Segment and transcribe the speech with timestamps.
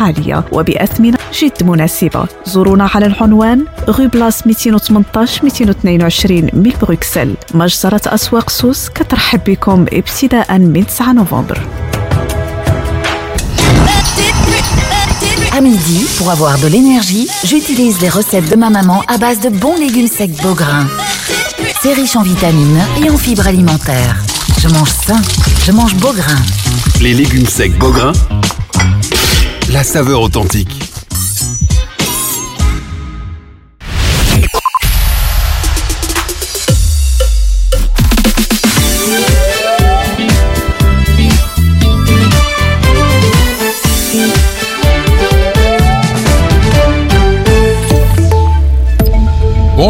[0.00, 8.50] عالية وبأثمنة جد مناسبة زورونا على العنوان غو بلاس 218 222 من بروكسل مجزرة أسواق
[8.50, 11.58] سوس كترحب بكم ابتداء من 9 نوفمبر
[15.58, 19.48] À midi, pour avoir de l'énergie, j'utilise les recettes de ma maman à base de
[19.48, 20.86] bons légumes secs Beaugrain.
[21.82, 24.16] C'est riche en vitamines et en fibres alimentaires.
[24.60, 25.20] Je mange sain,
[25.66, 26.40] je mange Beaugrain.
[27.00, 28.12] Les légumes secs Beaugrain,
[29.72, 30.87] la saveur authentique.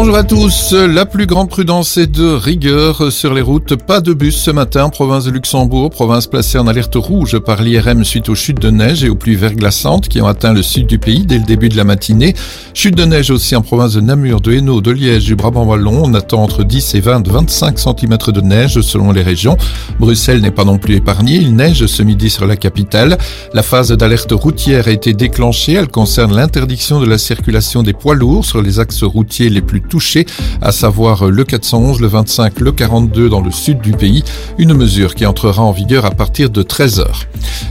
[0.01, 0.71] Bonjour à tous.
[0.71, 3.75] La plus grande prudence est de rigueur sur les routes.
[3.75, 8.05] Pas de bus ce matin, province de Luxembourg, province placée en alerte rouge par l'IRM
[8.05, 10.99] suite aux chutes de neige et aux pluies verglaçantes qui ont atteint le sud du
[10.99, 12.33] pays dès le début de la matinée.
[12.73, 16.05] Chute de neige aussi en province de Namur, de Hainaut, de Liège, du Brabant Wallon.
[16.05, 19.57] On attend entre 10 et 20, 25 cm de neige selon les régions.
[19.99, 21.35] Bruxelles n'est pas non plus épargnée.
[21.35, 23.17] Il neige ce midi sur la capitale.
[23.53, 25.73] La phase d'alerte routière a été déclenchée.
[25.73, 29.81] Elle concerne l'interdiction de la circulation des poids lourds sur les axes routiers les plus
[29.89, 30.25] touchés,
[30.61, 34.23] à savoir le 411, le 25, le 42 dans le sud du pays,
[34.57, 37.05] une mesure qui entrera en vigueur à partir de 13h.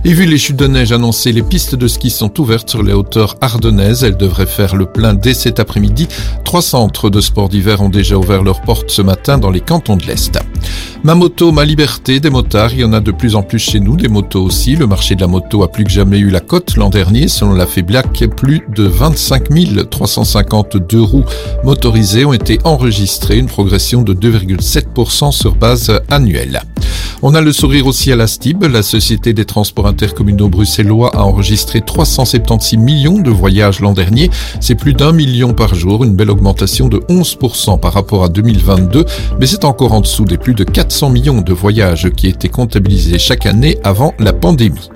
[0.04, 2.92] Et vu les chutes de neige annoncées, les pistes de ski sont ouvertes sur les
[2.92, 4.04] hauteurs ardennaises.
[4.04, 6.08] Elles devraient faire le plein dès cet après-midi.
[6.44, 9.96] Trois centres de sport d'hiver ont déjà ouvert leurs portes ce matin dans les cantons
[9.96, 10.38] de l'Est.
[11.04, 13.78] Ma moto, ma liberté, des motards, il y en a de plus en plus chez
[13.78, 14.74] nous, des motos aussi.
[14.74, 17.54] Le marché de la moto a plus que jamais eu la cote l'an dernier, selon
[17.54, 19.48] la FEBLAC, plus de 25
[19.90, 21.24] 352 roues
[21.64, 26.62] motorisées ont été enregistrées, une progression de 2,7% sur base annuelle.
[27.22, 28.62] On a le sourire aussi à la STIB.
[28.64, 34.30] La Société des transports intercommunaux bruxellois a enregistré 376 millions de voyages l'an dernier.
[34.60, 39.04] C'est plus d'un million par jour, une belle augmentation de 11% par rapport à 2022,
[39.40, 43.18] mais c'est encore en dessous des plus de 400 millions de voyages qui étaient comptabilisés
[43.18, 44.88] chaque année avant la pandémie.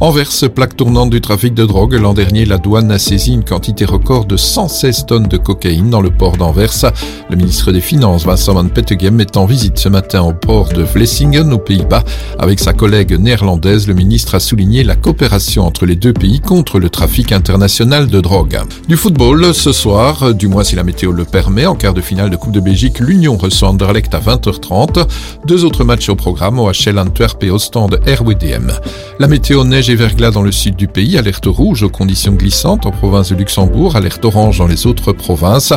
[0.00, 3.86] Anvers, plaque tournante du trafic de drogue, l'an dernier, la douane a saisi une quantité
[3.86, 6.92] record de 116 tonnes de cocaïne dans le port d'Anvers.
[7.30, 10.82] Le ministre des Finances, Vincent Van Pettegem, est en visite ce matin au port de
[10.82, 12.04] Vlissingen, aux Pays-Bas.
[12.38, 16.78] Avec sa collègue néerlandaise, le ministre a souligné la coopération entre les deux pays contre
[16.78, 18.60] le trafic international de drogue.
[18.88, 22.30] Du football, ce soir, du moins si la météo le permet, en quart de finale
[22.30, 25.06] de Coupe de Belgique, l'Union reçoit Anderlecht à 20h30.
[25.46, 28.72] Deux autres matchs au programme, OHL Antwerp et au stand RWDM.
[29.18, 32.86] La météo neige et verglas dans le sud du pays, alerte rouge aux conditions glissantes
[32.86, 35.72] en province de Luxembourg, alerte orange dans les autres provinces,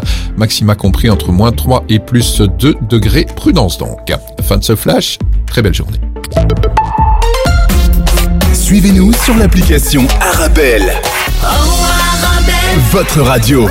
[0.49, 4.11] maxima compris entre moins 3 et plus 2 degrés, prudence donc.
[4.41, 5.99] Fin de ce flash, très belle journée.
[8.51, 10.91] Suivez-nous sur l'application Arabelle.
[12.91, 13.69] Votre radio.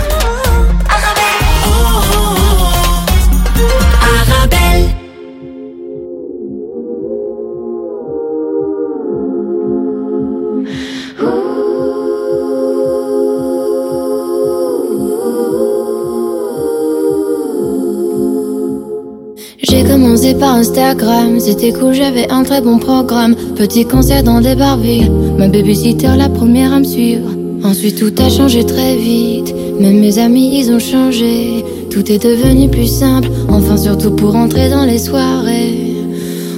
[19.78, 23.36] J'ai commencé par Instagram, c'était cool, j'avais un très bon programme.
[23.54, 25.08] Petit concert dans des barvilles,
[25.38, 27.30] ma babysitter la première à me suivre.
[27.62, 31.64] Ensuite tout a changé très vite, même mes amis ils ont changé.
[31.92, 35.94] Tout est devenu plus simple, enfin surtout pour entrer dans les soirées.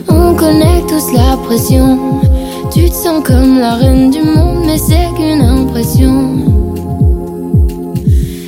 [0.08, 1.98] On connaît tous la pression,
[2.72, 6.36] tu te sens comme la reine du monde, mais c'est qu'une impression.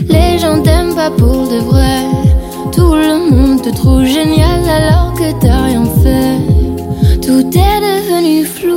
[0.08, 1.41] Les gens t'aiment pas pour
[3.62, 6.36] te trouve génial alors que t'as rien fait.
[7.20, 8.72] Tout est devenu flou,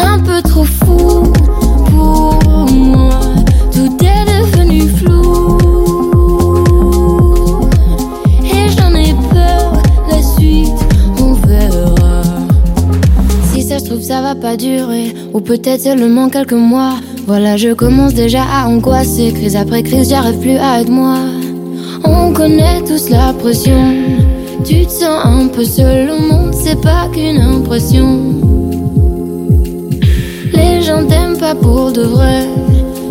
[0.00, 1.24] un peu trop fou
[1.90, 2.38] pour
[2.72, 3.18] moi.
[3.72, 5.68] Tout est devenu flou
[8.44, 9.72] et j'en ai peur.
[10.08, 10.80] La suite,
[11.20, 12.22] on verra.
[13.52, 16.94] Si ça se trouve, ça va pas durer, ou peut-être seulement quelques mois.
[17.26, 19.32] Voilà, je commence déjà à angoisser.
[19.32, 21.18] Crise après crise, j'arrive plus à être moi.
[22.20, 23.94] On connaît tous la pression.
[24.64, 28.18] Tu te sens un peu seul au monde, c'est pas qu'une impression.
[30.52, 32.46] Les gens t'aiment pas pour de vrai.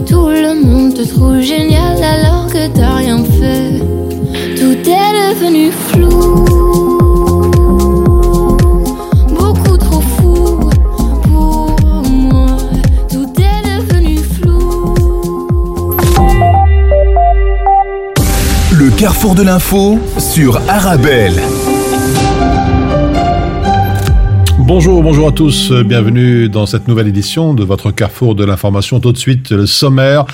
[0.06, 3.80] Tout le monde te trouve génial alors que t'as rien fait.
[4.60, 6.97] Tout est devenu flou.
[18.98, 21.36] Carrefour de l'info sur Arabelle.
[24.58, 29.00] Bonjour, bonjour à tous, bienvenue dans cette nouvelle édition de votre Carrefour de l'information.
[29.00, 30.26] Tout de suite, le sommaire.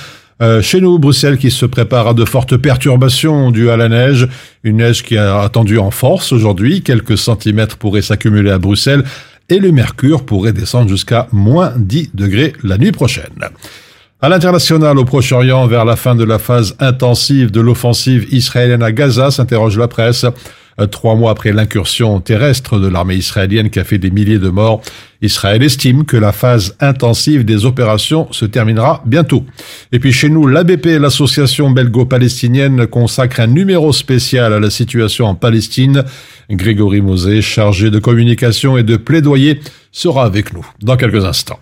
[0.41, 4.29] Euh, chez nous, Bruxelles qui se prépare à de fortes perturbations dues à la neige.
[4.63, 6.83] Une neige qui a attendu en force aujourd'hui.
[6.83, 9.03] Quelques centimètres pourraient s'accumuler à Bruxelles
[9.49, 13.49] et le mercure pourrait descendre jusqu'à moins 10 degrés la nuit prochaine.
[14.23, 18.93] À l'international, au Proche-Orient, vers la fin de la phase intensive de l'offensive israélienne à
[18.93, 20.25] Gaza, s'interroge la presse.
[20.79, 24.47] Euh, trois mois après l'incursion terrestre de l'armée israélienne qui a fait des milliers de
[24.47, 24.81] morts,
[25.21, 29.43] Israël estime que la phase intensive des opérations se terminera bientôt.
[29.91, 35.35] Et puis chez nous, l'ABP, l'association belgo-palestinienne, consacre un numéro spécial à la situation en
[35.35, 36.05] Palestine.
[36.49, 39.59] Grégory Mosé, chargé de communication et de plaidoyer,
[39.91, 41.59] sera avec nous dans quelques instants.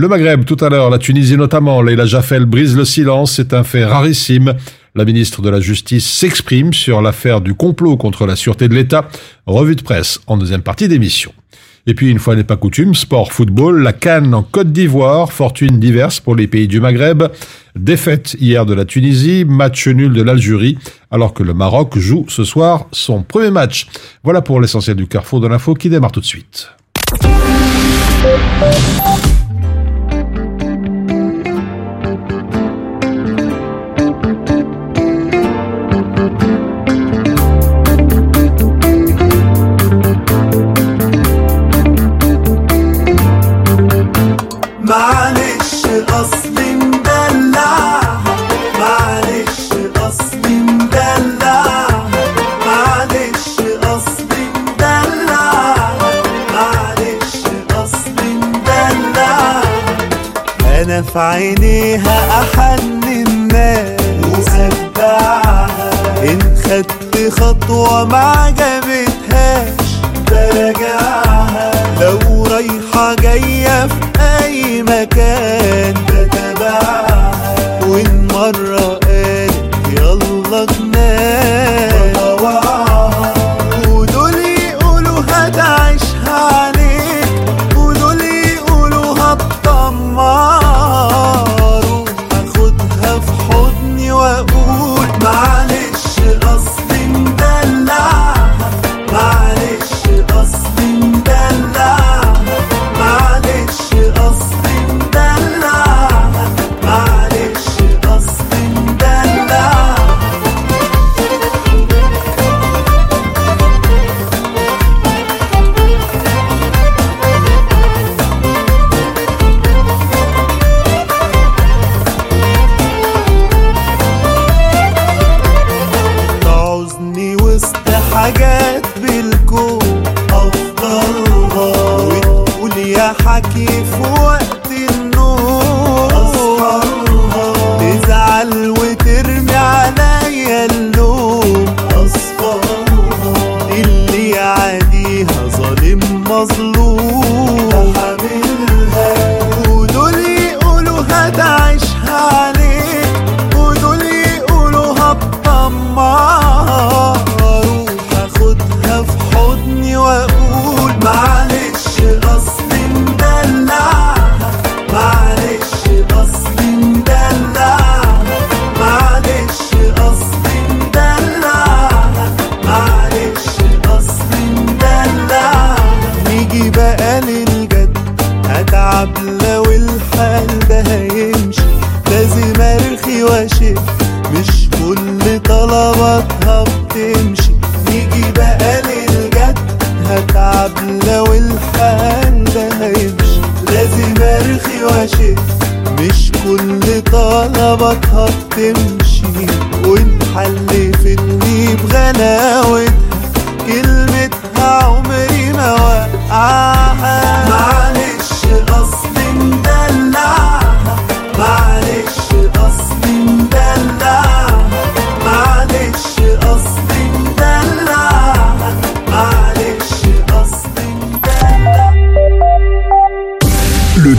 [0.00, 3.64] Le Maghreb, tout à l'heure, la Tunisie notamment, Leila Jaffel brise le silence, c'est un
[3.64, 4.54] fait rarissime.
[4.94, 9.08] La ministre de la Justice s'exprime sur l'affaire du complot contre la sûreté de l'État.
[9.46, 11.32] Revue de presse en deuxième partie d'émission.
[11.88, 15.80] Et puis, une fois n'est pas coutume, sport, football, la Cannes en Côte d'Ivoire, fortune
[15.80, 17.24] diverse pour les pays du Maghreb,
[17.74, 20.78] défaite hier de la Tunisie, match nul de l'Algérie,
[21.10, 23.88] alors que le Maroc joue ce soir son premier match.
[24.22, 26.68] Voilà pour l'essentiel du carrefour de l'info qui démarre tout de suite.
[61.18, 64.00] في عينيها أحن الناس.
[64.24, 65.66] وأتبعها
[66.22, 69.88] إن خدت خطوة ما عجبتهاش
[70.30, 73.57] براجعها لو رايحة جاية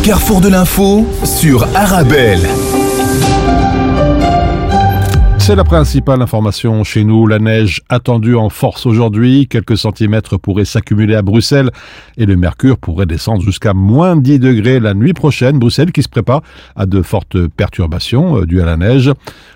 [0.10, 2.42] carrefour de l'info sur Arabelle.
[5.38, 7.28] C'est la principale information chez nous.
[7.28, 9.48] La neige attendue en force aujourd'hui.
[9.48, 11.70] Quelques centimètres pourraient s'accumuler à Bruxelles
[12.18, 15.60] et le mercure pourrait descendre jusqu'à moins 10 degrés la nuit prochaine.
[15.60, 16.42] Bruxelles qui se prépare
[16.76, 19.12] à de fortes perturbations euh, dues à la neige.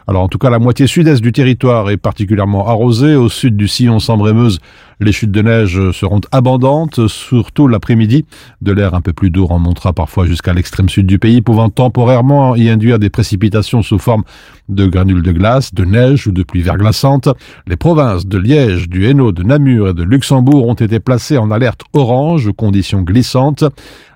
[0.07, 3.15] Alors en tout cas, la moitié sud-est du territoire est particulièrement arrosée.
[3.15, 4.59] Au sud du sillon Sambre-et-Meuse,
[4.99, 8.25] Les chutes de neige seront abondantes, surtout l'après-midi.
[8.61, 12.55] De l'air un peu plus doux remontera parfois jusqu'à l'extrême sud du pays, pouvant temporairement
[12.55, 14.23] y induire des précipitations sous forme
[14.69, 17.29] de granules de glace, de neige ou de pluie verglaçante.
[17.67, 21.51] Les provinces de Liège, du Hainaut, de Namur et de Luxembourg ont été placées en
[21.51, 23.63] alerte orange, conditions glissantes.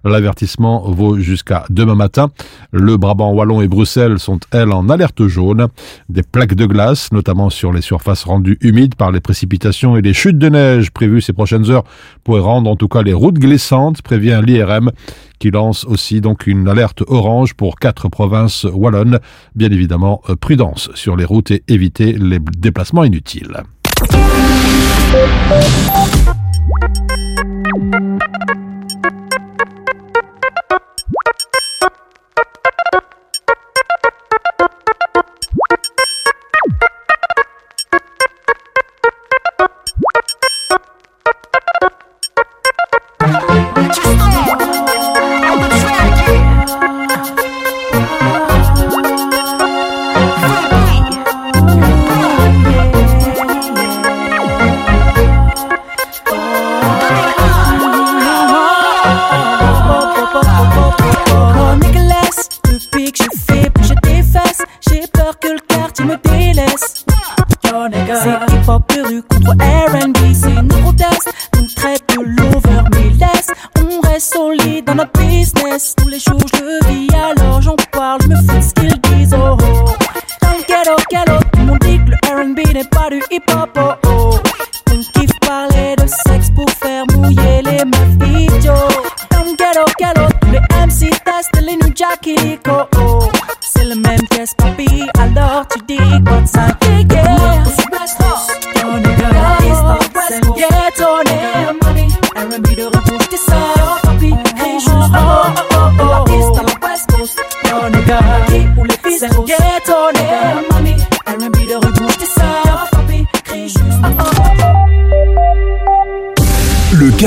[0.06, 2.30] L'avertissement vaut jusqu'à demain matin.
[2.72, 5.68] Le Brabant wallon et Bruxelles sont, elles, en alerte jaune.
[6.08, 10.14] Des plaques de glace, notamment sur les surfaces rendues humides par les précipitations et les
[10.14, 11.84] chutes de neige prévues ces prochaines heures,
[12.24, 14.92] pourraient rendre en tout cas les routes glissantes, prévient l'IRM,
[15.40, 19.20] qui lance aussi donc une alerte orange pour quatre provinces wallonnes.
[19.56, 23.64] Bien évidemment, euh, prudence sur les routes et éviter les déplacements inutiles.
[69.30, 73.48] Contre R&B, c'est neurotest, donc très peu l'over, mais laisse,
[73.80, 75.94] on reste solide dans notre business.
[75.98, 76.40] Tous les jours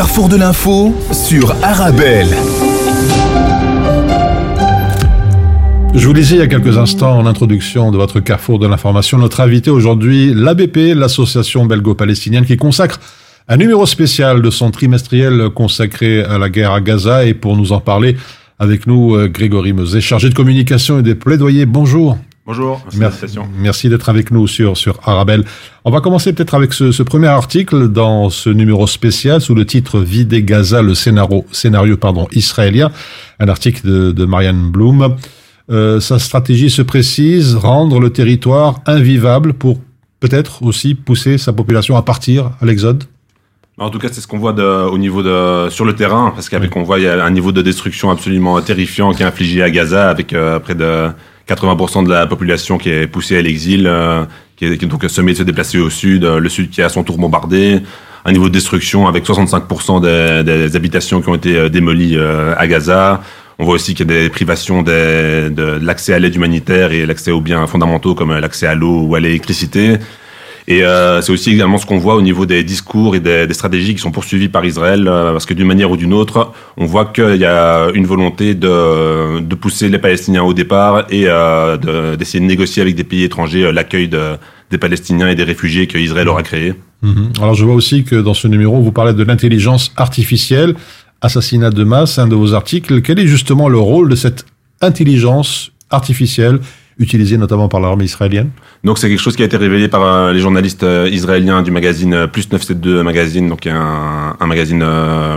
[0.00, 2.30] carrefour de l'info sur Arabelle.
[5.94, 9.18] Je vous lisais il y a quelques instants en introduction de votre carrefour de l'information
[9.18, 12.98] notre invité aujourd'hui, l'ABP, l'association belgo-palestinienne qui consacre
[13.46, 17.72] un numéro spécial de son trimestriel consacré à la guerre à Gaza et pour nous
[17.72, 18.16] en parler
[18.58, 21.66] avec nous euh, Grégory Meuset, chargé de communication et des plaidoyers.
[21.66, 22.16] Bonjour.
[22.46, 22.80] Bonjour,
[23.58, 25.44] Merci, d'être avec nous sur, sur Arabelle.
[25.84, 29.66] On va commencer peut-être avec ce, ce premier article dans ce numéro spécial sous le
[29.66, 32.90] titre Vider Gaza, le scénario, scénario pardon, israélien,
[33.38, 35.16] un article de, de Marianne Bloom.
[35.70, 39.78] Euh, sa stratégie se précise, rendre le territoire invivable pour
[40.18, 43.04] peut-être aussi pousser sa population à partir à l'exode.
[43.78, 46.48] En tout cas, c'est ce qu'on voit de, au niveau de sur le terrain, parce
[46.48, 49.62] qu'avec on voit il y a un niveau de destruction absolument terrifiant qui est infligé
[49.62, 51.10] à Gaza, avec euh, près de
[51.54, 54.24] 80% de la population qui est poussée à l'exil, euh,
[54.56, 56.80] qui est qui est donc sommée de se déplacer au sud, euh, le sud qui
[56.80, 57.82] est à son tour bombardé,
[58.24, 62.66] un niveau de destruction avec 65% des, habitations qui ont été euh, démolies euh, à
[62.66, 63.22] Gaza.
[63.58, 67.30] On voit aussi qu'il y a des privations de, l'accès à l'aide humanitaire et l'accès
[67.30, 69.96] aux biens fondamentaux comme euh, l'accès à l'eau ou à l'électricité.
[70.70, 73.92] Et euh, c'est aussi également ce qu'on voit au niveau des discours et des, stratégies
[73.96, 77.06] qui sont poursuivies par Israël, euh, parce que d'une manière ou d'une autre, on voit
[77.06, 82.14] qu'il y a une volonté de, de pousser les Palestiniens au départ et euh, de-
[82.14, 84.36] d'essayer de, négocier avec des pays étrangers euh, l'accueil de-
[84.70, 86.74] des Palestiniens et des réfugiés que Israël aura créés.
[87.02, 87.32] Mhm.
[87.38, 90.76] Alors je vois aussi que dans ce numéro, vous parlez de l'intelligence artificielle,
[91.20, 93.02] assassinat de masse, un de vos articles.
[93.02, 94.46] Quel est justement le rôle de cette
[94.80, 96.60] intelligence artificielle
[97.00, 98.50] utilisée notamment par l'armée israélienne
[98.84, 101.70] Donc c'est quelque chose qui a été révélé par euh, les journalistes euh, israéliens du
[101.70, 104.84] magazine euh, Plus 972 magazine, donc un, un magazine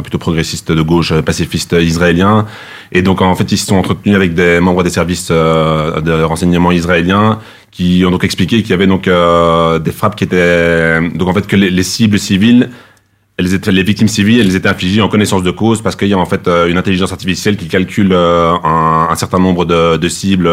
[0.04, 2.46] plutôt progressiste de gauche, pacifiste israélien.
[2.92, 6.72] Et donc en fait ils se sont entretenus avec des membres des services de renseignement
[6.72, 7.40] israéliens
[7.72, 11.34] qui ont donc expliqué qu'il y avait donc euh, des frappes qui étaient donc en
[11.34, 12.70] fait que les, les cibles civiles
[13.38, 16.14] elles étaient, les victimes civiles, elles étaient infligées en connaissance de cause parce qu'il y
[16.14, 20.48] a en fait une intelligence artificielle qui calcule un, un certain nombre de, de cibles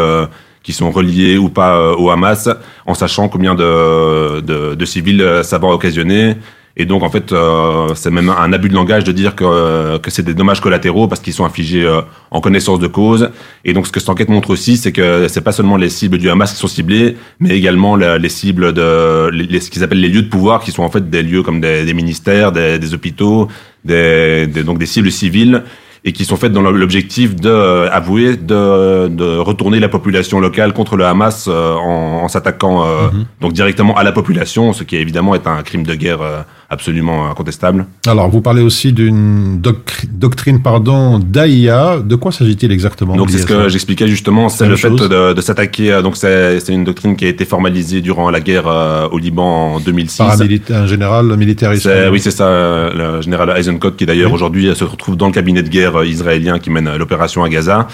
[0.62, 2.48] qui sont reliées ou pas euh, au Hamas,
[2.86, 6.36] en sachant combien de, de, de civils euh, ça va occasionner.
[6.76, 9.98] Et donc en fait, euh, c'est même un abus de langage de dire que, euh,
[9.98, 12.00] que c'est des dommages collatéraux parce qu'ils sont infligés euh,
[12.30, 13.30] en connaissance de cause.
[13.64, 16.16] Et donc ce que cette enquête montre aussi, c'est que c'est pas seulement les cibles
[16.16, 20.08] du Hamas qui sont ciblées, mais également les cibles de les, ce qu'ils appellent les
[20.08, 22.94] lieux de pouvoir, qui sont en fait des lieux comme des, des ministères, des, des
[22.94, 23.48] hôpitaux,
[23.84, 25.64] des- donc des cibles civiles
[26.04, 30.73] et qui sont faites dans l'objectif de euh, avouer de, de retourner la population locale
[30.73, 33.09] contre le Hamas euh, en, en s'attaquant euh,
[33.40, 37.28] donc directement à la population, ce qui évidemment est un crime de guerre euh, absolument
[37.30, 37.86] incontestable.
[38.06, 41.98] Alors, vous parlez aussi d'une doctri- doctrine pardon, d'AIA.
[41.98, 45.40] De quoi s'agit-il exactement Donc c'est ce que j'expliquais justement, c'est le fait de, de
[45.40, 46.00] s'attaquer.
[46.02, 49.80] Donc c'est une doctrine qui a été formalisée durant la guerre euh, au Liban en
[49.80, 50.18] 2006.
[50.18, 52.10] Paramilitaire, un général militaire israélien.
[52.10, 54.34] oui, c'est ça, le général Eisenkot, qui d'ailleurs Oui.
[54.36, 57.48] aujourd'hui euh, se retrouve dans le cabinet de guerre euh, israélien qui mène l'opération à
[57.48, 57.88] Gaza.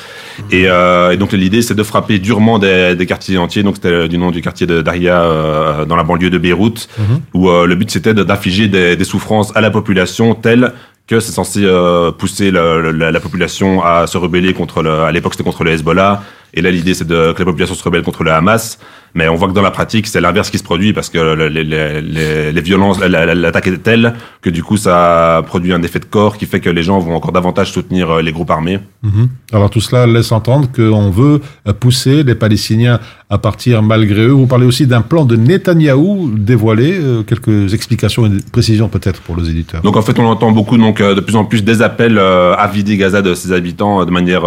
[0.50, 3.62] Et, euh, et donc l'idée, c'est de frapper durement des, des quartiers entiers.
[3.62, 7.20] Donc c'était du nom du quartier de Daria euh, dans la banlieue de Beyrouth, Mhm.
[7.34, 8.22] où le but c'était de-
[8.68, 10.72] des, des souffrances à la population telles
[11.06, 15.12] que c'est censé euh, pousser le- la, la population à se rebeller contre le, à
[15.12, 16.22] l'époque c'était contre le Hezbollah.
[16.54, 18.78] Et là l'idée c'est que la population se rebelle contre le Hamas
[19.16, 21.48] mais on voit que dans la pratique c'est l'inverse qui se produit parce que le-
[21.48, 25.72] les, les, les, les violences la- la- l'attaque est telle que du coup ça produit
[25.72, 28.32] un effet de corps qui fait que les gens vont encore davantage soutenir euh, les
[28.36, 29.28] groupes armés Mhm.
[29.52, 32.98] Alors tout cela laisse entendre qu'on veut euh, pousser les Palestiniens
[33.30, 34.36] à partir malgré eux.
[34.40, 36.88] Vous parlez aussi d'un plan de Netanyahou dévoilé.
[36.98, 39.82] Euh, quelques explications et précisions peut-être pour les éditeurs.
[39.82, 42.96] Donc en fait, on entend beaucoup donc de plus en plus des appels à vider
[42.96, 44.44] Gaza de ses habitants de manière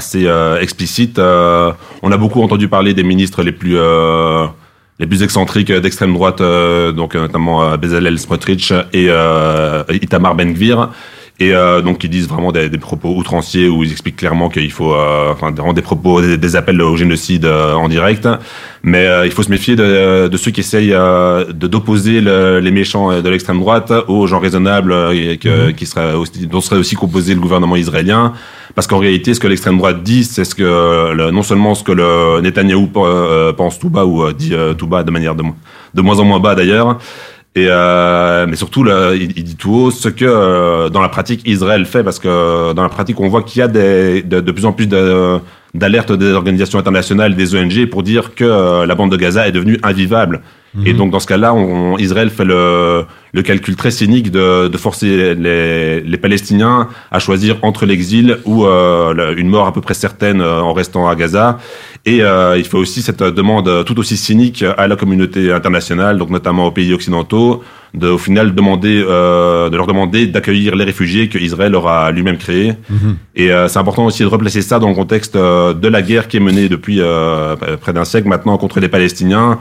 [0.00, 0.24] assez
[0.60, 1.16] explicite.
[2.02, 4.09] On a beaucoup entendu parler des ministres les plus euh,
[5.00, 9.82] les plus excentriques euh, d'extrême droite, euh, donc euh, notamment euh, Bezalel Smotrich et euh,
[9.90, 10.90] Itamar Ben-Gvir.
[11.42, 14.70] Et euh, donc ils disent vraiment des, des propos outranciers où ils expliquent clairement qu'il
[14.70, 18.28] faut, euh, enfin vraiment des propos, des, des appels au génocide euh, en direct.
[18.82, 22.60] Mais euh, il faut se méfier de, de ceux qui essayent euh, de d'opposer le-
[22.60, 26.60] les méchants euh, de l'extrême droite aux gens raisonnables et que, qui seraient aussi, dont
[26.60, 28.34] serait aussi composé le gouvernement israélien.
[28.74, 30.62] Parce qu'en réalité, ce que l'extrême droite dit, c'est ce que
[31.14, 32.86] le- non seulement ce que le Netanyahou
[33.56, 36.98] pense tout bas ou dit tout bas de manière de moins en moins bas d'ailleurs.
[37.56, 41.84] Et euh, mais surtout, il, dit tout haut ce que euh, dans la pratique Israël
[41.84, 44.66] fait, parce que dans la pratique, on voit qu'il y a des, de, de plus
[44.66, 45.40] en plus de-
[45.74, 49.52] d'alertes des organisations internationales, des ONG, pour dire que euh, la bande de Gaza est
[49.52, 50.40] devenue invivable.
[50.86, 54.76] Et donc dans ce cas-là, on, Israël fait le, le calcul très cynique de, de
[54.78, 59.94] forcer les, les Palestiniens à choisir entre l'exil ou euh, une mort à peu près
[59.94, 61.58] certaine euh, en restant à Gaza.
[62.06, 66.30] Et euh, il fait aussi cette demande tout aussi cynique à la communauté internationale, donc
[66.30, 71.28] notamment aux pays occidentaux, de au final demander, euh, de leur demander d'accueillir les réfugiés
[71.28, 72.74] que Israël aura lui-même créés.
[73.34, 76.28] Et euh, c'est important aussi de replacer ça dans le contexte euh, de la guerre
[76.28, 79.58] qui est menée depuis euh, près d'un siècle maintenant contre les Palestiniens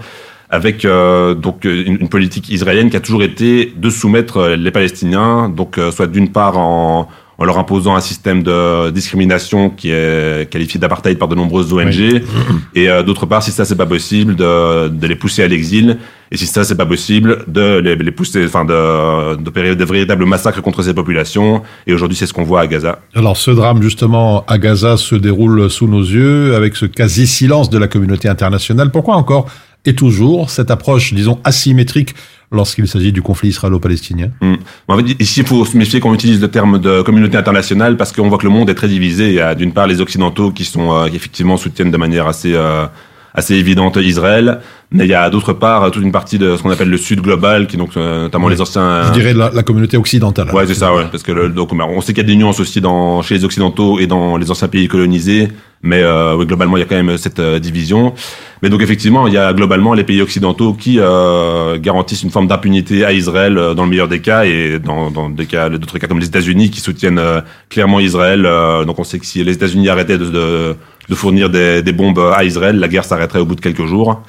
[0.50, 5.48] avec euh, donc une, une politique israélienne qui a toujours été de soumettre les Palestiniens,
[5.50, 7.08] donc euh, soit d'une part en,
[7.40, 12.22] en leur imposant un système de discrimination qui est qualifié d'apartheid par de nombreuses ONG,
[12.76, 15.98] et euh, d'autre part, si ça c'est pas possible, de, de les pousser à l'exil,
[16.32, 20.26] et si ça c'est pas possible, de les, les pousser, enfin de d'opérer de véritables
[20.26, 21.64] massacres contre ces populations.
[21.88, 23.00] Et aujourd'hui, c'est ce qu'on voit à Gaza.
[23.16, 27.78] Alors ce drame justement à Gaza se déroule sous nos yeux avec ce quasi-silence de
[27.78, 28.92] la communauté internationale.
[28.92, 29.48] Pourquoi encore
[29.86, 32.14] et toujours cette approche, disons, asymétrique
[32.52, 34.56] lorsqu'il s'agit du conflit israélo-palestinien Hmm.
[35.20, 38.38] Ici, il faut se méfier qu'on utilise le terme de communauté internationale parce qu'on voit
[38.38, 39.30] que le monde est très divisé.
[39.30, 42.54] Il y a d'une part les Occidentaux qui sont euh, effectivement soutiennent de manière assez
[42.54, 42.86] euh,
[43.34, 44.60] assez évidente Israël,
[44.92, 47.22] mais il y a d'autre part toute une partie de ce qu'on appelle le Sud
[47.22, 48.54] global, qui donc euh, notamment Oui.
[48.54, 49.04] les anciens.
[49.08, 50.50] Je dirais la, la communauté occidentale.
[50.54, 51.04] Ouais, c'est ça, ouais.
[51.12, 53.46] Parce que le, donc, on sait qu'il y a des nuances aussi dans, chez les
[53.46, 55.48] Occidentaux et dans les anciens pays colonisés,
[55.84, 58.14] mais euh, ouais, globalement, il y a quand même cette euh, division.
[58.64, 62.48] Mais donc, effectivement, il y a globalement les pays occidentaux qui euh, garantissent une forme
[62.48, 66.00] d'impunité à Israël euh, dans le meilleur des cas, et dans, dans des cas, d'autres
[66.00, 68.44] cas comme les États-Unis qui soutiennent euh, clairement Israël.
[68.46, 70.76] euh, donc, on sait que si les États-Unis arrêtaient de, de,
[71.10, 74.22] de fournir des, des bombes à Israël, la guerre s'arrêterait au bout de quelques jours.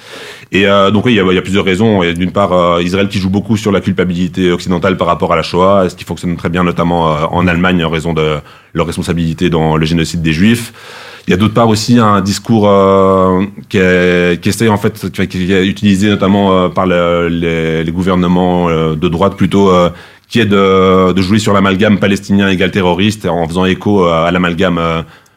[0.50, 2.00] Et euh, donc oui, il y, y a plusieurs raisons.
[2.14, 5.42] D'une part, euh, Israël qui joue beaucoup sur la culpabilité occidentale par rapport à la
[5.42, 8.38] Shoah, ce qui fonctionne très bien notamment euh, en Allemagne en raison de
[8.72, 10.72] leur responsabilité dans le génocide des Juifs.
[11.26, 15.52] Il y a d'autre part aussi un discours euh, qui, est, qui en fait, qui,
[15.52, 19.90] est utilisé notamment euh, par le- les, les gouvernements euh, de droite plutôt, euh,
[20.28, 24.30] qui est de, de jouer sur l'amalgame palestinien égal terroriste en faisant écho euh, à
[24.32, 24.80] l'amalgame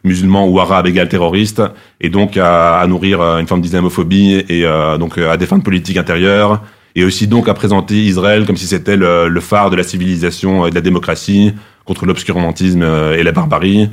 [0.03, 1.61] euh, musulman ou arabe égal terroriste,
[2.01, 5.45] et donc à, à nourrir euh, une forme d'islamophobie et euh, donc euh, à des
[5.45, 6.61] fins de politique intérieure,
[6.95, 10.67] et aussi donc à présenter Israël comme si c'était le, le phare de la civilisation
[10.67, 11.53] et de la démocratie
[11.85, 13.89] contre l'obscurantisme euh, et la barbarie.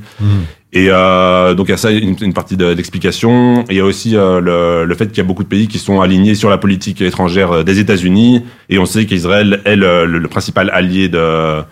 [0.73, 3.63] Et euh, donc il y a ça une, une partie de l'explication.
[3.63, 5.67] Et Il y a aussi euh, le, le fait qu'il y a beaucoup de pays
[5.67, 10.07] qui sont alignés sur la politique étrangère des États-Unis, et on sait qu'Israël est le,
[10.07, 11.63] le- le principal allié de,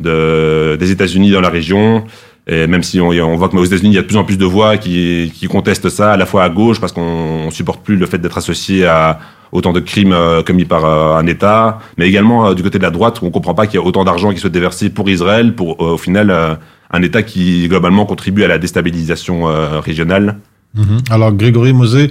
[0.00, 2.04] de, des États-Unis dans la région.
[2.46, 4.24] Et même si on, on voit que aux États-Unis, il y a de plus en
[4.24, 7.00] plus de voix qui, qui contestent ça, à la fois à gauche, parce qu'on
[7.46, 9.18] on supporte plus le fait d'être associé à
[9.54, 12.82] autant de crimes euh, commis par euh, un État, mais également euh, du côté de
[12.82, 15.08] la droite, où on comprend pas qu'il y a autant d'argent qui soit déversé pour
[15.08, 16.58] Israël, pour au final
[16.90, 19.44] un État qui globalement contribue à la déstabilisation
[19.80, 20.36] régionale.
[20.74, 20.98] Mhm.
[21.08, 22.10] Alors Grégory Mosé,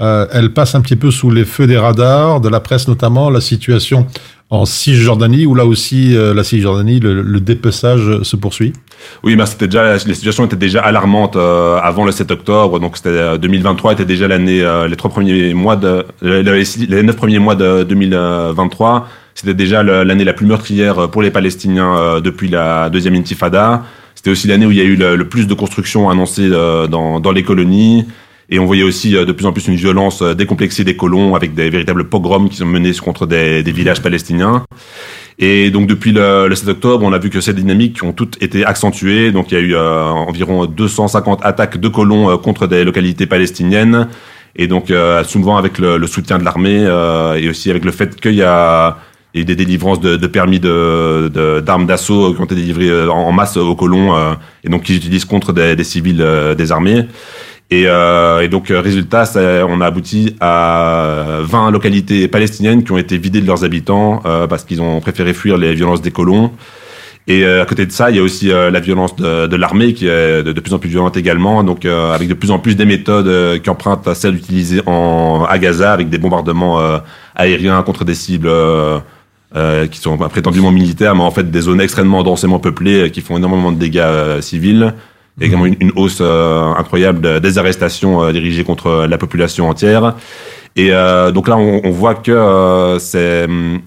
[0.00, 3.30] euh, elle passe un petit peu sous les feux des radars, de la presse notamment,
[3.30, 4.06] la situation
[4.50, 8.72] en Cisjordanie, où là aussi, euh, la Cisjordanie, le, dépeçage se poursuit.
[9.22, 12.80] Oui, mais c'était déjà les déjà alarmantes euh, avant le 7 octobre.
[12.80, 17.16] Donc c'était euh, 2023 était déjà l'année, euh, les trois premiers mois de les, neuf
[17.16, 19.08] premiers mois de 2023.
[19.34, 23.84] C'était déjà l'année la plus meurtrière pour les Palestiniens euh, depuis la deuxième Intifada.
[24.14, 27.20] C'était aussi l'année où il y a eu le, plus de constructions annoncées euh, dans,
[27.20, 28.06] dans les colonies.
[28.52, 31.34] Et on voyait aussi euh, de plus en plus une violence euh, décomplexée des colons
[31.34, 34.64] avec des véritables pogroms qui sont menés contre des, des villages palestiniens.
[35.38, 38.42] Et donc depuis le, le 7 octobre, on a vu que ces dynamiques ont toutes
[38.42, 39.30] été accentuées.
[39.32, 43.26] Donc il y a eu euh, environ 250 attaques de colons euh, contre des localités
[43.26, 44.08] palestiniennes.
[44.56, 47.92] Et donc euh, souvent avec le, le soutien de l'armée euh, et aussi avec le
[47.92, 48.98] fait qu'il y a
[49.32, 53.08] eu des délivrances de, de permis de- de- d'armes d'assaut qui ont été délivrés euh,
[53.10, 54.12] en, masse aux colons
[54.64, 56.22] et donc qu'ils utilisent contre des, des civils
[56.58, 57.06] désarmés.
[57.72, 62.90] Et, euh, et donc, euh, résultat, ça- on a abouti à 20 localités palestiniennes qui
[62.90, 66.10] ont été vidées de leurs habitants euh, parce qu'ils ont préféré fuir les violences des
[66.10, 66.50] colons.
[67.28, 69.56] Et euh, à côté de ça, il y a aussi euh, la violence de, de
[69.56, 72.58] l'armée qui est de, plus en plus violente également, donc euh, avec de plus en
[72.58, 76.80] plus des méthodes qui empruntent à celles utilisées en, à Gaza, avec des bombardements
[77.36, 78.50] aériens contre des cibles
[79.92, 83.70] qui sont prétendument militaires, mais en fait des zones extrêmement densément peuplées qui font énormément
[83.70, 84.40] de dégâts
[85.40, 85.44] euh.
[85.44, 89.68] Et également une, une hausse euh, incroyable de- des arrestations euh, dirigées contre la population
[89.68, 90.14] entière.
[90.76, 93.80] Et euh, donc là, on, on voit que euh, c'est hum,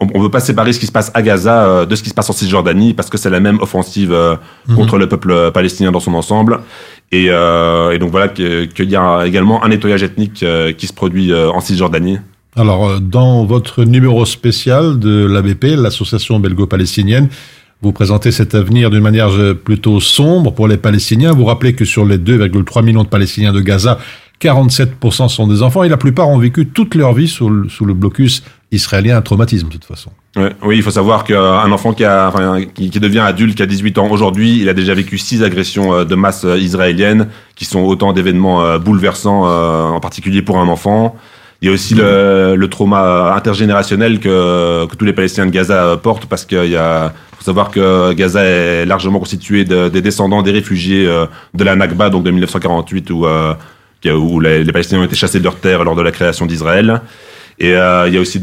[0.00, 2.10] on, on veut pas séparer ce qui se passe à Gaza euh, de ce qui
[2.10, 4.36] se passe en Cisjordanie parce que c'est la même offensive euh,
[4.68, 4.76] Mhm.
[4.76, 6.60] contre le peuple palestinien dans son ensemble.
[7.12, 10.92] Et, euh, et donc voilà qu'il y a également un nettoyage ethnique euh, qui se
[10.92, 12.18] produit euh, en Cisjordanie.
[12.56, 17.28] Alors, euh, dans votre numéro spécial de l'ABP, l'association belgo-palestinienne,
[17.82, 21.32] vous présentez cet avenir d'une manière euh, plutôt sombre pour les Palestiniens.
[21.32, 23.98] Vous rappelez que sur les 2,3 millions de Palestiniens de Gaza,
[24.40, 28.42] 47% sont des enfants et la plupart ont vécu toute leur vie sous le, blocus
[28.72, 30.10] israélien, un traumatisme de toute façon.
[30.62, 34.68] Oui, il faut savoir qu'un enfant qui, devient adulte, qui a 18 ans aujourd'hui, il
[34.68, 39.44] a déjà vécu six agressions euh, de masse euh, israéliennes, qui sont autant d'événements bouleversants,
[39.46, 41.16] en particulier pour un enfant.
[41.62, 46.26] Il y a aussi le, le trauma intergénérationnel que, tous les Palestiniens de Gaza portent,
[46.26, 47.14] parce qu'il y a,
[47.46, 52.10] savoir que Gaza est largement constitué de- des descendants des réfugiés euh, de la Nakba,
[52.10, 53.54] donc de 1948, où, euh,
[54.04, 57.00] où les, les Palestiniens ont été chassés de leurs terres lors de la création d'Israël.
[57.58, 58.38] Et euh, il y a aussi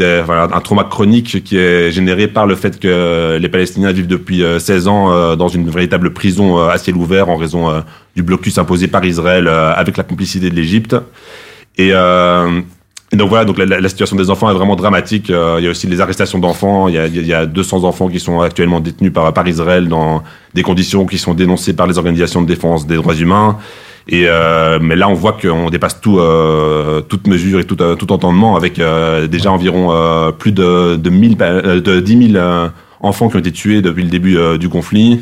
[0.55, 4.57] un trauma chronique qui est généré par le fait que les Palestiniens vivent depuis euh,
[4.57, 7.83] 16 ans dans une véritable prison à ciel ouvert en raison
[8.15, 10.95] du blocus imposé par Israël avec la complicité de l'Égypte.
[11.77, 11.91] Et,
[13.15, 15.29] donc voilà, donc la, la- situation des enfants est vraiment dramatique.
[15.29, 16.87] Euh, il y a aussi les arrestations d'enfants.
[16.87, 20.23] Il il y a 200 enfants qui sont actuellement détenus par, par Israël dans
[20.53, 23.57] des conditions qui sont dénoncées par les organisations de défense des droits humains.
[24.09, 27.95] Et euh, mais là, on voit qu'on dépasse tout, euh, toute mesure et tout, euh,
[27.95, 32.31] tout entendement avec euh, déjà environ euh, plus de, de, 1000, pa- euh, de 10
[32.33, 32.67] 000 euh,
[32.99, 35.21] enfants qui ont été tués depuis le début du conflit.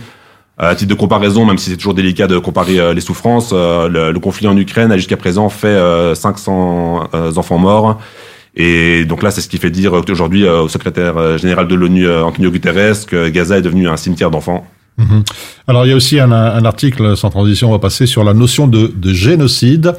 [0.63, 3.89] À titre de comparaison, même si c'est toujours délicat de comparer euh, les souffrances, euh,
[3.89, 7.99] le, le conflit en Ukraine a jusqu'à présent fait euh, 500 euh, enfants morts.
[8.55, 11.67] Et donc là, c'est ce qui fait dire euh, aujourd'hui euh, au secrétaire euh, général
[11.67, 14.67] de l'ONU, euh, Antonio Guterres, que Gaza est devenu un cimetière d'enfants.
[14.97, 15.23] Mhm.
[15.67, 18.35] Alors, il y a aussi un, un article, sans transition, on va passer sur la
[18.35, 19.95] notion de, de génocide.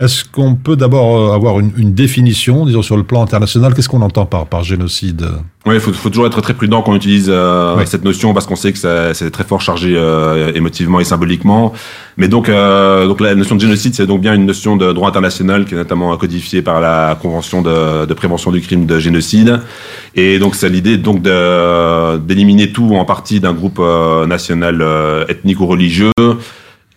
[0.00, 3.74] Est-ce qu'on peut d'abord euh, avoir une, une définition, disons sur le plan international?
[3.74, 5.26] Qu'est-ce qu'on entend par, par génocide?
[5.66, 7.82] Oui, il faut, faut toujours être très prudent quand on utilise euh, Oui.
[7.86, 8.78] cette notion parce qu'on sait que
[9.12, 11.74] c'est très fort chargé euh, émotivement et symboliquement.
[12.16, 15.08] Mais donc, euh, donc la notion de génocide, c'est donc bien une notion de droit
[15.10, 19.60] international qui est notamment codifiée par la Convention de, de prévention du crime de génocide.
[20.14, 25.60] Et donc, c'est l'idée donc d'éliminer tout en partie d'un groupe euh, national, euh, ethnique
[25.60, 26.10] ou religieux.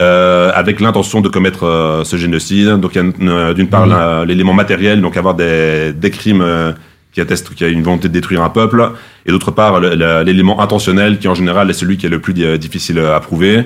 [0.02, 2.80] Euh, avec l'intention de commettre euh, ce génocide.
[2.82, 3.86] Donc, il y a euh, d'une part
[4.26, 6.72] l'élément matériel, donc avoir des, des crimes euh,
[7.14, 8.90] qui attestent qu'il y a une volonté de détruire un peuple,
[9.28, 12.58] et d'autre part l'élément intentionnel qui en général est celui qui est le plus di-
[12.58, 13.66] difficile à prouver.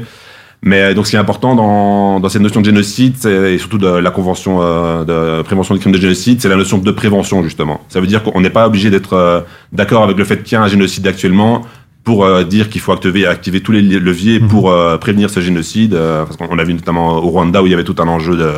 [0.64, 3.88] Mais donc ce qui est important dans, dans cette notion de génocide, et surtout de
[3.88, 7.80] la convention euh, de prévention des crimes de génocide, c'est la notion de prévention justement.
[7.88, 9.40] Ça veut dire qu'on n'est pas obligé d'être euh,
[9.72, 11.62] d'accord avec le fait qu'il y a un génocide actuellement
[12.08, 15.94] pour euh, dire qu'il faut activer, activer tous les leviers pour euh, prévenir ce génocide.
[15.94, 18.38] euh, parce qu'on l'a vu notamment au Rwanda où il y avait tout un enjeu
[18.38, 18.50] de,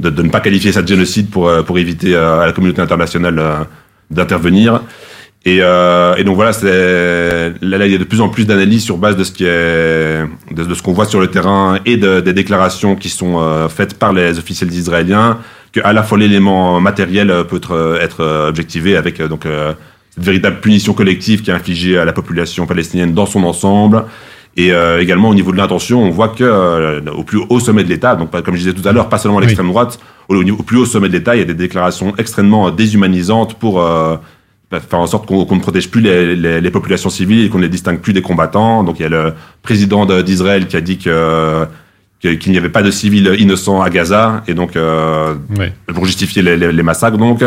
[0.00, 2.82] de, de ne pas qualifier ça de génocide pour, euh, pour éviter à la communauté
[2.82, 3.40] internationale
[4.10, 4.80] d'intervenir.
[5.46, 6.66] Et, et donc voilà, c'est
[7.62, 9.44] là, là, il y a de plus en plus d'analyses sur base de ce qui
[9.44, 10.26] est
[10.56, 13.94] de, de ce qu'on voit sur le terrain et de, des déclarations qui sont faites
[14.00, 15.38] par les officiels israéliens
[15.72, 19.46] que à la fois l'élément matériel peut être, être objectivé avec donc
[20.16, 24.04] véritable punition collective qui est infligée à la population palestinienne dans son ensemble
[24.56, 27.84] Et euh, également au niveau de l'intention, on voit que euh, au plus haut sommet
[27.84, 30.42] de l'État, donc comme je disais tout à l'heure, pas seulement à l'extrême droite, au,
[30.62, 34.16] plus haut sommet de l'État, il y a des déclarations extrêmement euh, déshumanisantes pour euh,
[34.70, 37.58] bah, faire en sorte qu'on ne protège plus les, les- les populations civiles et qu'on
[37.58, 38.82] ne les distingue plus des combattants.
[38.82, 41.66] Donc il y a le président de- d'Israël qui a dit que que-
[42.20, 45.34] qu'il n'y avait pas de civils innocents à Gaza et donc euh,
[45.94, 47.16] pour justifier les, les- les massacres.
[47.16, 47.40] Donc,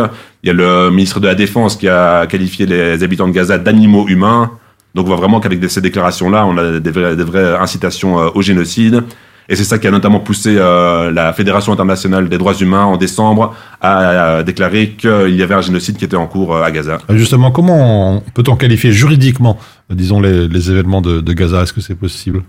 [0.44, 3.58] il y a le ministre de la Défense qui a qualifié les habitants de Gaza
[3.58, 4.52] d'animaux humains.
[4.96, 8.30] Donc, on voit vraiment qu'avec ces déclarations-là, on a des, vraies- des vraies incitations euh,
[8.36, 9.04] au génocide.
[9.50, 12.96] Et c'est ça qui a notamment poussé euh, la Fédération internationale des droits humains en
[12.98, 16.72] décembre à, à déclarer qu'il y avait un génocide qui était en cours euh, à
[16.72, 16.98] Gaza.
[17.10, 19.58] Justement, comment peut-on qualifier juridiquement,
[19.90, 21.62] disons, les, les événements de, de Gaza?
[21.64, 22.42] Est-ce que c'est possible?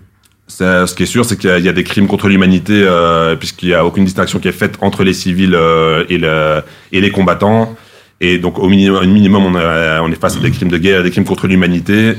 [0.47, 2.27] Ça, ce qui est sûr, c'est qu'il y a- il y a des crimes contre
[2.27, 6.17] l'humanité, euh, puisqu'il n'y a aucune distinction qui est faite entre les civils euh, et,
[6.19, 7.75] le, et les combattants.
[8.21, 11.01] Et donc, au minimum, minimum on, a- on est face à des crimes de guerre,
[11.03, 12.13] des crimes contre l'humanité.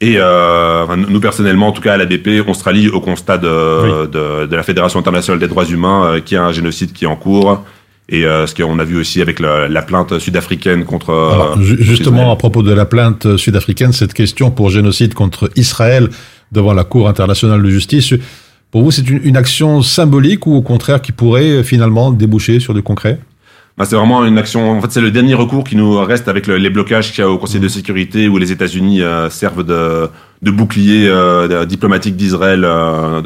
[0.00, 4.06] Et euh, nous, personnellement, en tout cas à l'ADP, on se rallie au constat de,
[4.06, 7.08] de, de la Fédération internationale des droits humains, euh, qui a un génocide qui est
[7.08, 7.64] en cours.
[8.08, 11.10] Et euh, ce qu'on a vu aussi avec la, la plainte sud-africaine contre...
[11.10, 12.32] euh, Alors, justement, Israël.
[12.32, 16.08] à propos de la plainte sud-africaine, cette question pour génocide contre Israël
[16.52, 18.14] devant la Cour internationale de justice,
[18.70, 22.74] pour vous, c'est une, action symbolique ou au contraire qui pourrait euh, finalement déboucher sur
[22.74, 23.20] du concret?
[23.78, 24.72] Bah, c'est vraiment une action.
[24.72, 27.24] En fait, c'est le dernier recours qui nous reste avec le- les blocages qu'il y
[27.24, 30.10] a au Conseil de sécurité où les États-Unis euh, servent de,
[30.50, 32.66] bouclier euh, diplomatique d'Israël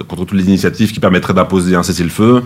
[0.07, 2.43] contre toutes les initiatives qui permettraient d'imposer un cessez-le-feu.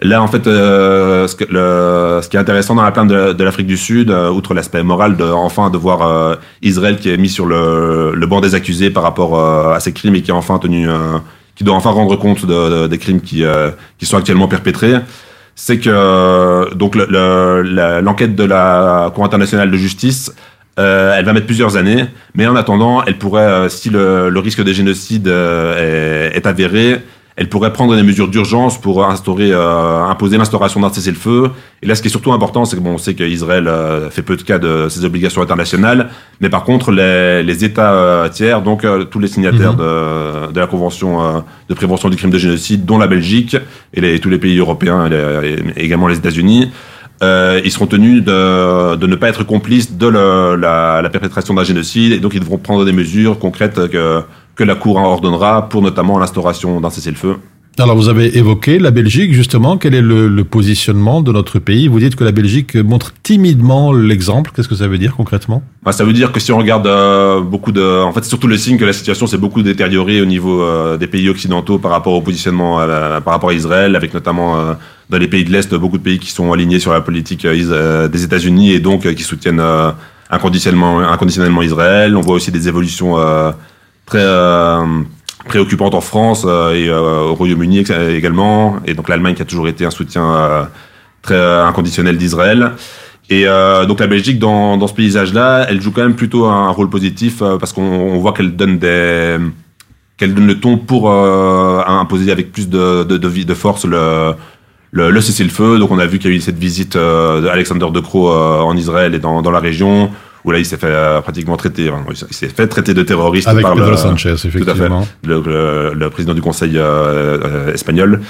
[0.00, 3.42] Là, en fait, euh, ce, que- le- ce qui est intéressant dans la plainte de,
[3.44, 7.16] l'Afrique du Sud, euh, outre l'aspect moral, de, enfin de voir euh, Israël qui est
[7.16, 10.30] mis sur le, le banc des accusés par rapport euh, à ces crimes et qui
[10.30, 11.18] a enfin tenu, euh,
[11.56, 14.94] qui doit enfin rendre compte de- de- des crimes qui, euh, qui sont actuellement perpétrés
[15.60, 20.32] c'est que donc le- le- l'enquête de la Cour internationale de justice,
[20.76, 22.04] elle va mettre plusieurs années,
[22.36, 27.00] mais en attendant, elle pourrait, si le, risque de génocide euh, est, est avéré,
[27.40, 31.50] elle pourrait prendre des mesures d'urgence pour instaurer, euh, imposer l'instauration d'un cessez-le-feu.
[31.82, 34.22] Et là, ce qui est surtout important, c'est que bon, on sait qu'Israël euh, fait
[34.22, 38.60] peu de cas de ses obligations internationales, mais par contre, les, les États euh, tiers,
[38.60, 42.38] donc euh, tous les signataires de, de la Convention euh, de prévention du crime de
[42.38, 43.56] génocide, dont la Belgique
[43.94, 46.72] et les- tous les pays européens, et, les- et également les États-Unis,
[47.22, 51.54] euh, ils seront tenus de, de ne pas être complices de le- la, la perpétration
[51.54, 54.22] d'un génocide, et donc ils devront prendre des mesures concrètes que,
[54.58, 57.36] que la Cour ordonnera pour notamment l'instauration d'un cessez-le-feu.
[57.80, 59.78] Alors, vous avez évoqué la Belgique, justement.
[59.78, 61.86] Quel est le, le positionnement de notre pays?
[61.86, 64.50] Vous dites que la Belgique montre timidement l'exemple.
[64.52, 65.62] Qu'est-ce que ça veut dire concrètement?
[65.84, 68.48] Bah, ça veut dire que si on regarde euh, beaucoup de, en fait, c'est surtout
[68.48, 71.92] le signe que la situation s'est beaucoup détériorée au niveau euh, des pays occidentaux par
[71.92, 74.74] rapport au positionnement, euh, par rapport à Israël, avec notamment euh,
[75.08, 77.54] dans les pays de l'est beaucoup de pays qui sont alignés sur la politique euh,
[77.70, 79.92] euh, des États-Unis et donc euh, qui soutiennent euh,
[80.30, 82.16] inconditionnellement, inconditionnellement Israël.
[82.16, 83.52] On voit aussi des évolutions euh,
[84.08, 85.02] très euh,
[85.46, 89.68] préoccupantes en France euh, et euh, au Royaume-Uni également, et donc l'Allemagne qui a toujours
[89.68, 90.68] été un soutien
[91.22, 92.72] très inconditionnel d'Israël.
[93.30, 93.44] Et
[93.86, 97.42] donc la Belgique, dans, dans ce paysage-là, elle joue quand même plutôt un rôle positif
[97.60, 99.36] parce qu'on on voit qu'elle donne des
[100.16, 104.32] qu'elle donne le ton pour imposer avec plus de, de, de, force le,
[104.92, 105.78] le, le cessez-le-feu.
[105.78, 109.14] Donc on a vu qu'il y a eu cette visite d'Alexander De Croo en Israël
[109.14, 110.10] et dans, dans la région
[110.44, 113.48] où là il s'est fait euh, pratiquement traiter, enfin, il s'est fait traiter de terroriste
[113.48, 115.06] Avec par Pedro le, Sanchez, à fait, effectivement.
[115.24, 118.20] le, le, le président du conseil euh, euh, espagnol.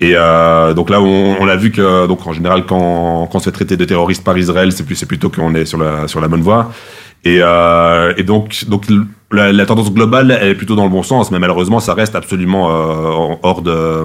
[0.00, 3.38] Et euh, donc là, on, on a vu que donc en général, quand, quand on
[3.40, 6.08] se fait traiter de terroriste par Israël, c'est plus c'est plutôt qu'on est sur la
[6.08, 6.70] sur la bonne voie.
[7.24, 8.84] Et, euh, et donc donc
[9.32, 12.14] la, la tendance globale, elle est plutôt dans le bon sens, mais malheureusement, ça reste
[12.14, 14.04] absolument euh, hors de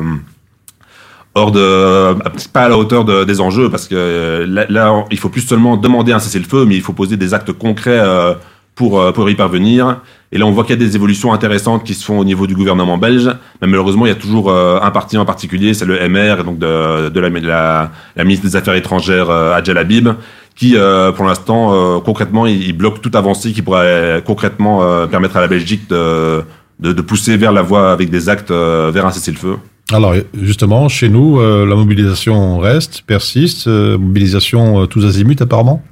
[1.35, 2.13] hors de
[2.53, 5.41] pas à la hauteur de- des enjeux parce que euh, là, là, il faut plus
[5.41, 8.33] seulement demander un cessez-le-feu mais il faut poser des actes concrets euh,
[8.75, 9.97] pour euh, pour y parvenir.
[10.31, 12.47] Et là on voit qu'il y a des évolutions intéressantes qui se font au niveau
[12.47, 13.29] du gouvernement belge
[13.61, 16.57] mais malheureusement il y a toujours euh, un parti en particulier c'est le MR donc
[16.59, 20.09] de, de la, la, la ministre des Affaires étrangères euh, Adjel Habib
[20.55, 24.81] qui euh, pour l'instant euh, concrètement il, il bloque toute avancée qui pourrait euh, concrètement
[24.83, 26.41] euh, permettre à la Belgique de,
[26.79, 29.57] de de pousser vers la voie avec des actes euh, vers un cessez-le-feu
[29.91, 35.83] Alors, justement, chez nous, euh, la mobilisation reste, persiste, euh, mobilisation euh, tous azimuts apparemment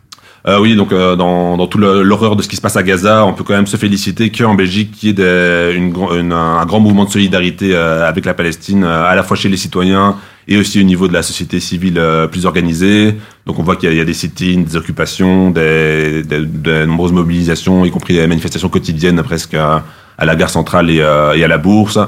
[0.48, 3.24] Euh, oui, donc euh, dans, dans tout l'horreur de ce qui se passe à Gaza,
[3.28, 6.66] on peut quand même se féliciter qu'en Belgique, qu'il y ait des- une, une- un
[6.66, 10.16] grand mouvement de solidarité euh, avec la Palestine, à la fois chez les citoyens
[10.48, 12.02] et aussi au niveau de la société civile
[12.32, 13.14] plus organisée.
[13.46, 17.12] Donc on voit qu'il y, y a des sit-ins, des occupations, des, des- de nombreuses
[17.12, 19.84] mobilisations, y compris des manifestations quotidiennes presque à,
[20.18, 20.96] à la gare centrale et,
[21.38, 22.00] et à la bourse.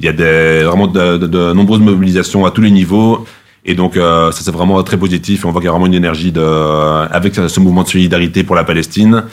[0.00, 3.24] Il y a des, vraiment de, de- de nombreuses mobilisations à tous les niveaux.
[3.64, 5.44] Et donc, euh, ça c'est vraiment très positif.
[5.46, 8.56] On voit qu'il y a vraiment une énergie de, avec ce mouvement de solidarité pour
[8.56, 9.24] la Palestine.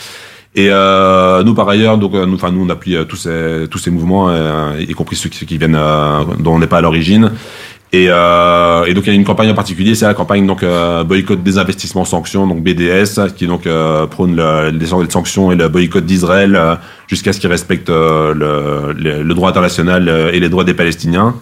[0.53, 3.67] Et euh, nous, par ailleurs, donc, euh, nous, enfin, nous, on appuie euh, tous ces,
[3.71, 5.79] tous ces mouvements, euh, y compris ceux qui, qui viennent,
[6.39, 7.31] dont on n'est pas à l'origine.
[7.93, 10.63] Et, euh, et donc, il y a une campagne en particulier, c'est la campagne donc
[10.63, 15.55] euh, boycott des investissements sanctions, donc BDS, qui donc euh, prône le, les sanctions et
[15.57, 16.75] le boycott d'Israël euh,
[17.07, 21.35] jusqu'à ce qu'il respecte euh, le, le, droit international euh, et les droits des Palestiniens.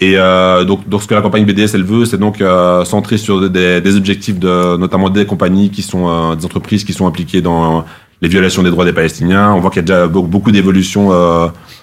[0.00, 2.40] Et donc, donc, ce que la campagne BDS elle veut, c'est donc
[2.84, 7.08] centrer sur des, des objectifs de notamment des compagnies qui sont des entreprises qui sont
[7.08, 7.84] impliquées dans
[8.22, 9.52] les violations des droits des Palestiniens.
[9.54, 11.10] On voit qu'il y a déjà beaucoup, d'évolutions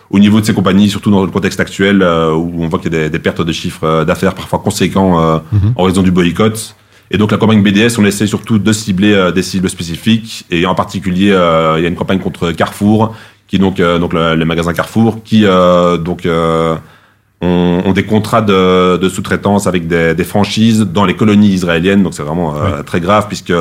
[0.10, 2.94] au niveau de ces compagnies, surtout dans le contexte actuel euh, où on voit qu'il
[2.94, 5.38] y a des, des pertes de chiffres euh, d'affaires parfois conséquents euh,
[5.76, 6.76] en raison du boycott.
[7.12, 10.46] Et donc la campagne BDS, on essaie surtout de cibler euh, des cibles spécifiques.
[10.52, 13.16] Et en particulier, il y a une campagne contre Carrefour,
[13.48, 19.10] qui donc donc le, le magasin Carrefour, qui donc ont, ont des contrats de, de
[19.10, 22.02] sous-traitance avec des, des franchises dans les colonies israéliennes.
[22.02, 23.54] Donc c'est vraiment très grave puisque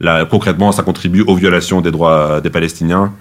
[0.00, 3.12] là, concrètement, ça contribue aux violations des droits des Palestiniens.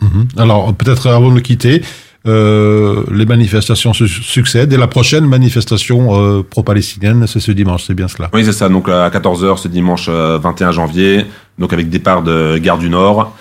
[0.00, 0.28] Mhm.
[0.36, 1.82] Alors, peut-être avant de le quitter,
[2.26, 7.94] euh, les manifestations su- succèdent et la prochaine manifestation euh, pro-palestinienne, c'est ce dimanche, c'est
[7.94, 8.28] bien cela.
[8.32, 8.68] Oui, c'est ça.
[8.68, 11.26] Donc à 14h ce dimanche euh, 21 janvier,
[11.58, 13.34] donc avec départ de Gare du Nord.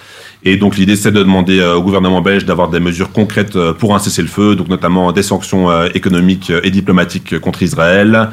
[0.44, 3.74] Et donc l'idée c'est de demander euh, au gouvernement belge d'avoir des mesures concrètes euh,
[3.74, 8.30] pour un cessez-le-feu, donc notamment des sanctions euh, économiques et diplomatiques contre Israël.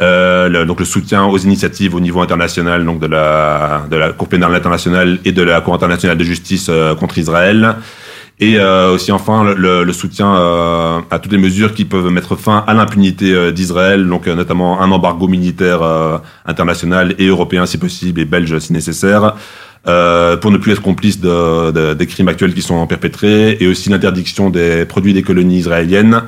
[0.00, 4.10] Euh, le, donc le soutien aux initiatives au niveau international, donc de la de la
[4.12, 7.76] Cour pénale internationale et de la Cour internationale de justice euh, contre Israël.
[8.40, 12.34] Et euh, aussi enfin le- le, soutien euh, à toutes les mesures qui peuvent mettre
[12.34, 17.66] fin à l'impunité euh, d'Israël, donc euh, notamment un embargo militaire euh, international et européen
[17.66, 19.36] si possible et belge si nécessaire,
[19.86, 23.66] euh, pour ne plus être complice de, de- des crimes actuels qui sont perpétrés, et
[23.68, 26.22] aussi l'interdiction des produits des colonies israéliennes.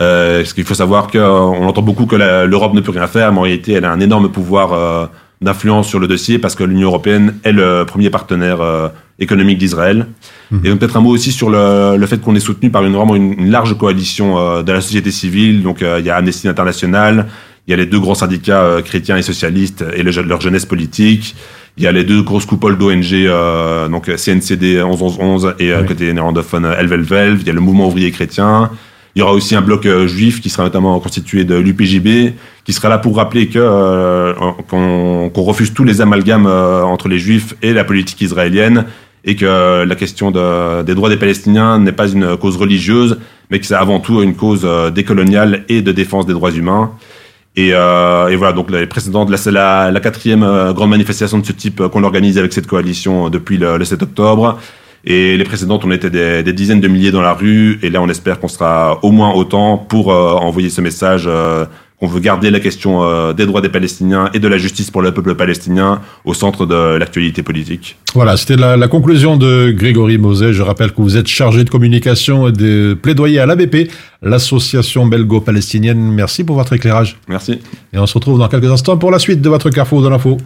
[0.00, 3.38] Euh, parce qu'il faut savoir qu'on entend beaucoup que l'Europe ne peut rien faire, mais
[3.38, 5.10] en réalité elle a un énorme pouvoir
[5.42, 10.06] d'influence sur le dossier parce que l'Union européenne est le premier partenaire euh, économique d'Israël.
[10.64, 12.92] Et donc peut-être un mot aussi sur le, le fait qu'on est soutenu par une
[12.94, 15.62] vraiment une, une large coalition euh, de la société civile.
[15.62, 17.26] Donc euh, il y a Amnesty International,
[17.66, 20.66] il y a les deux grands syndicats euh, chrétiens et socialistes et le- leur jeunesse
[20.66, 21.34] politique.
[21.78, 26.12] Il y a les deux grosses coupoles d'ONG, euh, donc CNCD 1111 et euh, côté
[26.12, 27.40] néerlandophone euh, Elvelvelv.
[27.40, 28.70] Il y a le mouvement ouvrier chrétien.
[29.14, 32.32] Il y aura aussi un bloc euh, juif qui sera notamment constitué de l'UPJB,
[32.64, 34.32] qui sera là pour rappeler que euh,
[34.68, 38.86] qu'on refuse tous les amalgames euh, entre les juifs et la politique israélienne,
[39.24, 43.18] et que la question de- des droits des Palestiniens n'est pas une cause religieuse,
[43.50, 46.90] mais que c'est avant tout une cause euh, décoloniale et de défense des droits humains.
[47.54, 51.38] Et, euh, et voilà, donc les précédentes, là c'est la, la quatrième euh, grande manifestation
[51.38, 54.58] de ce type euh, qu'on organise avec cette coalition euh, depuis le, le 7 octobre.
[55.04, 58.00] Et les précédentes, on était des, des dizaines de milliers dans la rue, et là
[58.00, 61.64] on espère qu'on sera au moins autant pour euh, envoyer ce message euh,
[61.98, 65.02] qu'on veut garder la question euh, des droits des Palestiniens et de la justice pour
[65.02, 67.96] le peuple palestinien au centre de l'actualité politique.
[68.14, 70.52] Voilà, c'était la, la conclusion de Grégory Moset.
[70.52, 73.90] Je rappelle que vous êtes chargé de communication et de plaidoyer à l'ABP,
[74.22, 76.12] l'association belgo-palestinienne.
[76.12, 77.18] Merci pour votre éclairage.
[77.28, 77.58] Merci.
[77.92, 80.38] Et on se retrouve dans quelques instants pour la suite de votre Carrefour de l'info.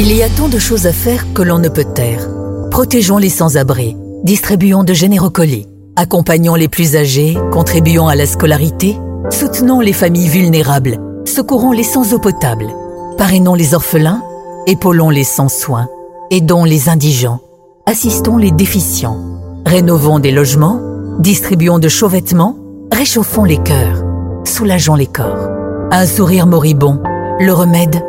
[0.00, 2.28] Il y a tant de choses à faire que l'on ne peut taire.
[2.70, 8.96] Protégeons les sans-abri, distribuons de généreux colis, accompagnons les plus âgés, contribuons à la scolarité,
[9.30, 12.68] soutenons les familles vulnérables, secourons les sans eau potable,
[13.16, 14.22] parrainons les orphelins,
[14.68, 15.88] épaulons les sans soins,
[16.30, 17.40] aidons les indigents,
[17.84, 19.18] assistons les déficients,
[19.66, 20.80] rénovons des logements,
[21.18, 22.56] distribuons de chauds vêtements,
[22.92, 24.04] réchauffons les cœurs,
[24.44, 25.48] soulageons les corps.
[25.90, 27.02] Un sourire moribond,
[27.40, 28.00] le remède,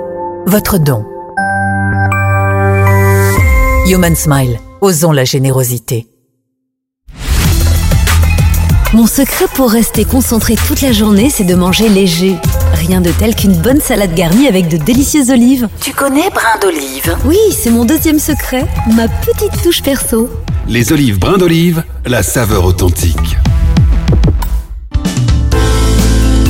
[0.45, 1.04] votre don.
[3.91, 6.06] Human Smile, osons la générosité.
[8.93, 12.36] Mon secret pour rester concentré toute la journée, c'est de manger léger.
[12.75, 15.67] Rien de tel qu'une bonne salade garnie avec de délicieuses olives.
[15.82, 17.17] Tu connais brin d'olive?
[17.25, 18.63] Oui, c'est mon deuxième secret,
[18.95, 20.30] ma petite touche perso.
[20.67, 23.38] Les olives brin d'olive, la saveur authentique.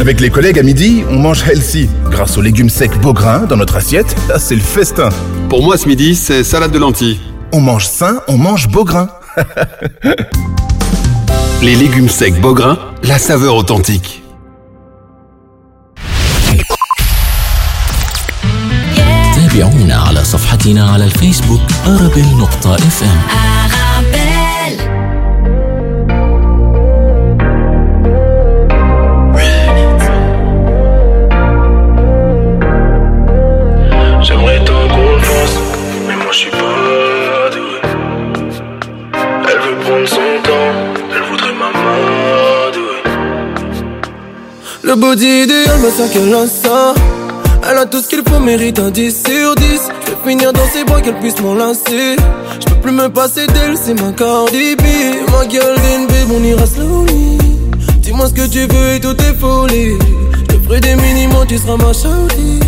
[0.01, 1.89] Avec les collègues à midi, on mange healthy.
[2.11, 5.09] Grâce aux légumes secs Beaugrain dans notre assiette, là, c'est le festin.
[5.49, 7.21] Pour moi, ce midi, c'est salade de lentilles.
[7.53, 9.09] On mange sain, on mange Beaugrain.
[11.63, 14.21] Les légumes secs Beaugrain, la saveur authentique.
[19.35, 23.21] تابعونا على صفحتنا على الفيسبوك أرابيل نقطة اف ام
[44.90, 46.96] Le body idéal me qu'elle a ça
[47.70, 49.64] Elle a tout ce qu'il faut, mérite un 10 sur 10.
[49.64, 52.16] Je vais finir dans ses bras, qu'elle puisse m'enlacer.
[52.60, 54.82] Je peux plus me passer d'elle, c'est ma Cardi B.
[55.32, 57.38] Ma gueule babe, on ira slowly.
[58.00, 59.94] Dis-moi ce que tu veux et tout est folie.
[60.50, 62.60] Je te ferai des minimums, tu seras ma shawty.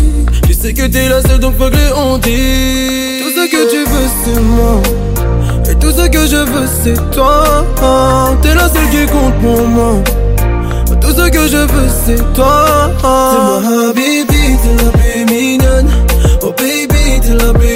[0.46, 3.18] Tu sais que t'es la seule, donc faut que on dit.
[3.20, 4.80] Tout ce que tu veux, c'est moi.
[5.68, 7.66] Et tout ce que je veux, c'est toi.
[8.42, 9.94] T'es la seule qui compte pour moi.
[11.14, 12.90] Tout ce que je veux, c'est toi.
[13.02, 15.88] C'est ma habibi, t'es la plus mignonne.
[16.40, 17.71] Oh baby, t'es la plus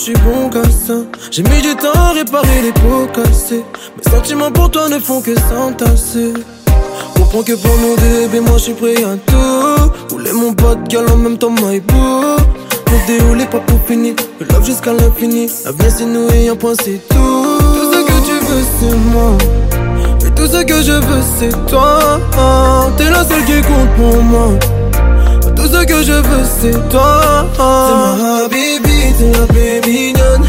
[0.00, 0.94] je suis bon qu'à ça.
[1.30, 3.62] J'ai mis du temps à réparer les pots cassés.
[3.96, 6.32] Mes sentiments pour toi ne font que s'entasser.
[7.14, 9.92] Comprends que pour nous deux, bébé, moi je suis prêt à tout.
[10.10, 12.36] Rouler mon pote, gal en même temps, my boo.
[12.86, 14.14] Pour dérouler, pas pour finir.
[14.40, 15.50] Le love jusqu'à l'infini.
[15.66, 17.58] L'avenir c'est nous et un point, c'est tout.
[17.74, 19.36] Tout ce que tu veux, c'est moi.
[20.26, 22.18] Et tout ce que je veux, c'est toi.
[22.96, 24.48] T'es la seule qui compte pour moi.
[25.56, 30.44] Tout ce que je veux c'est toi C'est ma habibi, t'es la plus mignonne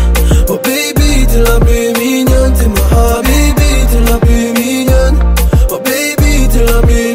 [0.49, 2.83] Oh baby, t'es la plus mignonne T'es ma
[3.17, 5.17] habibi, t'es la plus mignonne
[5.69, 7.10] Oh baby, t'es la plus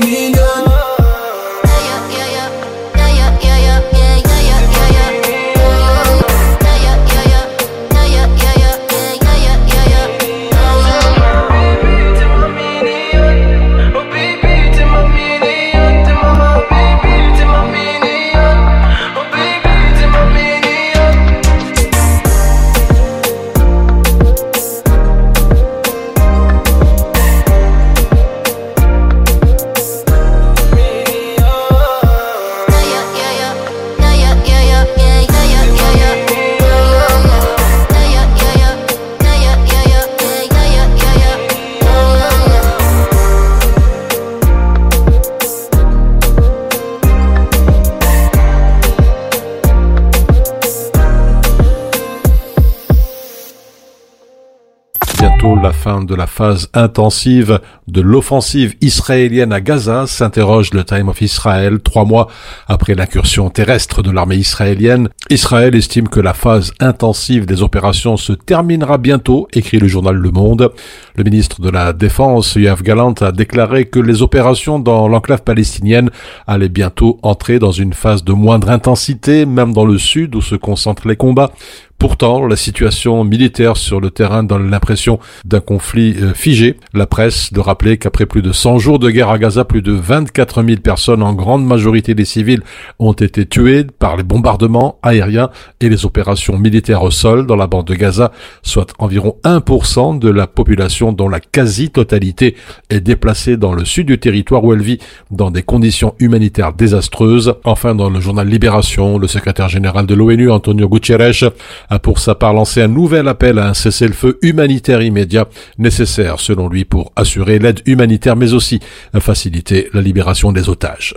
[55.67, 57.59] la fin de la phase intensive
[57.89, 62.29] de l'offensive israélienne à Gaza, s'interroge le Time of Israel, trois mois
[62.69, 65.09] après l'incursion terrestre de l'armée israélienne.
[65.29, 70.31] Israël estime que la phase intensive des opérations se terminera bientôt, écrit le journal Le
[70.31, 70.71] Monde.
[71.17, 76.11] Le ministre de la Défense, Yoav Galant, a déclaré que les opérations dans l'enclave palestinienne
[76.47, 80.55] allaient bientôt entrer dans une phase de moindre intensité, même dans le sud où se
[80.55, 81.51] concentrent les combats.
[81.99, 86.77] Pourtant, la situation militaire sur le terrain donne l'impression d'un conflit euh, figé.
[86.93, 89.93] La presse de rappeler qu'après plus de 100 jours de guerre à Gaza, plus de
[89.93, 92.61] 24 000 personnes, en grande majorité des civils,
[92.99, 95.49] ont été tuées par les bombardements aériens
[95.81, 98.31] et les opérations militaires au sol dans la bande de Gaza,
[98.63, 102.57] soit environ 1% de la population dont la quasi-totalité
[102.91, 104.99] est déplacée dans le sud du territoire où elle vit
[105.31, 107.55] dans des conditions humanitaires désastreuses.
[107.65, 111.53] Enfin, dans le journal Libération, le secrétaire général de l'ONU, Antonio Guterres,
[111.89, 116.69] a pour sa part lancé un nouvel appel à un cessez-le-feu humanitaire immédiat, nécessaire selon
[116.69, 118.81] lui pour assurer l'aide humanitaire mais aussi
[119.19, 121.15] faciliter la libération des otages.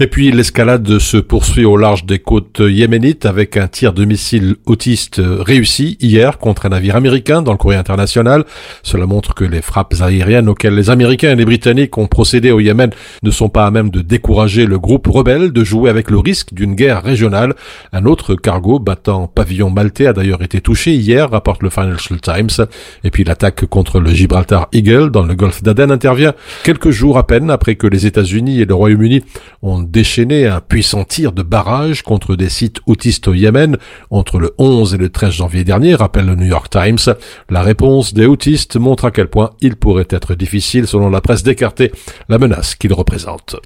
[0.00, 4.56] Et puis l'escalade se poursuit au large des côtes yéménites avec un tir de missile
[4.66, 8.44] autiste réussi hier contre un navire américain dans le courrier international.
[8.82, 12.58] Cela montre que les frappes aériennes auxquelles les Américains et les Britanniques ont procédé au
[12.58, 12.90] Yémen
[13.22, 16.52] ne sont pas à même de décourager le groupe rebelle de jouer avec le risque
[16.52, 17.54] d'une guerre régionale.
[17.92, 22.66] Un autre cargo battant pavillon maltais a d'ailleurs été touché hier, rapporte le Financial Times.
[23.02, 27.26] Et puis l'attaque contre le Gibraltar Eagle dans le golfe d'Aden intervient quelques jours à
[27.26, 29.22] peine après que les États-Unis et le Royaume-Uni
[29.62, 33.76] ont déchaîné un puissant tir de barrage contre des sites autistes au Yémen
[34.10, 37.14] entre le 11 et le 13 janvier dernier, rappelle le New York Times.
[37.50, 41.42] La réponse des autistes montre à quel point il pourrait être difficile, selon la presse,
[41.42, 41.92] d'écarter
[42.28, 43.56] la menace qu'ils représentent.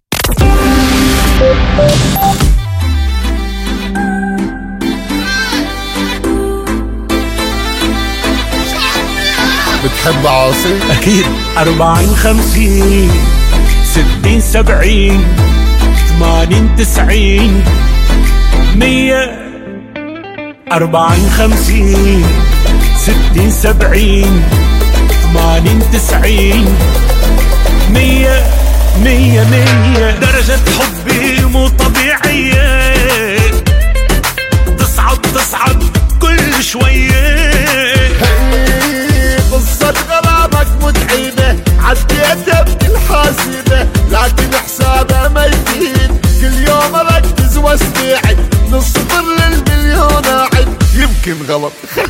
[9.85, 11.25] بتحب عاصي؟ أكيد.
[11.59, 13.11] أربعين خمسين
[13.85, 15.25] ستين سبعين
[16.09, 17.65] ثمانين تسعين
[18.77, 19.39] مية
[20.73, 22.27] أربعين خمسين
[22.97, 24.43] ستين سبعين
[25.23, 26.77] ثمانين تسعين
[27.91, 28.47] مية
[29.05, 30.11] مية مية.
[30.21, 33.38] درجة حبي مو طبيعية.
[51.49, 52.08] develop.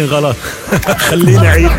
[0.00, 0.36] يمكن غلط.
[1.08, 1.70] خلينا عيد.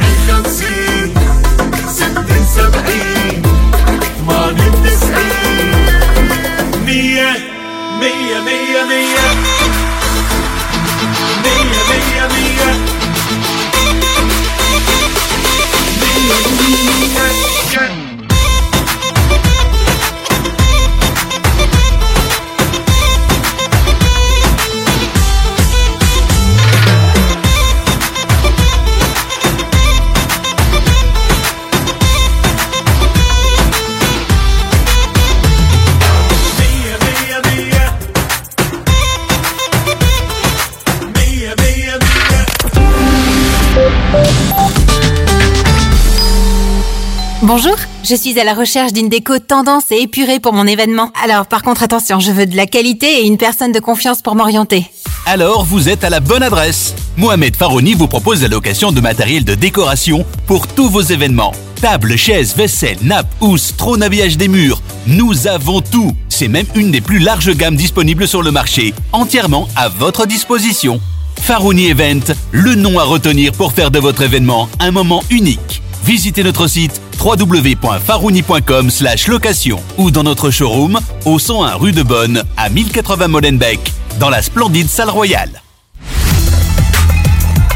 [48.04, 51.12] Je suis à la recherche d'une déco tendance et épurée pour mon événement.
[51.24, 54.36] Alors par contre attention, je veux de la qualité et une personne de confiance pour
[54.36, 54.86] m'orienter.
[55.26, 56.96] Alors vous êtes à la bonne adresse.
[57.18, 61.54] Mohamed Farouni vous propose la location de matériel de décoration pour tous vos événements.
[61.82, 64.82] Tables, chaises, vaisselle, nappes, housses, trône habillage des murs.
[65.08, 66.12] Nous avons tout.
[66.30, 71.00] C'est même une des plus larges gammes disponibles sur le marché, entièrement à votre disposition.
[71.40, 75.82] Farouni Event, le nom à retenir pour faire de votre événement un moment unique.
[76.04, 78.90] Visitez notre site www.farouni.com
[79.28, 83.80] location ou dans notre showroom au 101 rue de Bonne à 1080 Molenbeek
[84.20, 85.62] dans la splendide salle royale.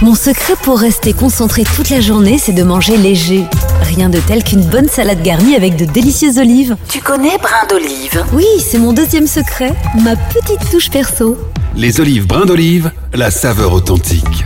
[0.02, 3.46] Mon secret pour rester concentré toute la journée, c'est de manger léger.
[3.82, 6.76] Rien de tel qu'une bonne salade garnie avec de délicieuses olives.
[6.90, 8.26] Tu connais brin d'olive?
[8.34, 9.74] Oui, c'est mon deuxième secret,
[10.04, 11.38] ma petite touche perso.
[11.78, 14.46] Les olives brins d'olive, la saveur authentique.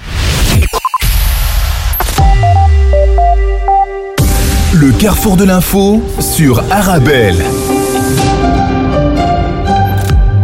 [5.01, 7.43] Carrefour de l'info sur Arabelle.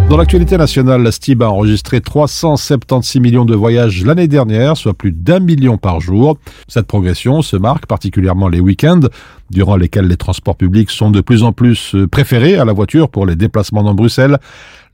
[0.10, 5.12] Dans l'actualité nationale, la STIB a enregistré 376 millions de voyages l'année dernière, soit plus
[5.12, 6.40] d'un million par jour.
[6.68, 9.02] Cette progression se marque particulièrement les week-ends,
[9.52, 13.28] durant lesquels les transports publics sont de plus en plus préférés à la voiture pour
[13.28, 14.40] les déplacements dans Bruxelles.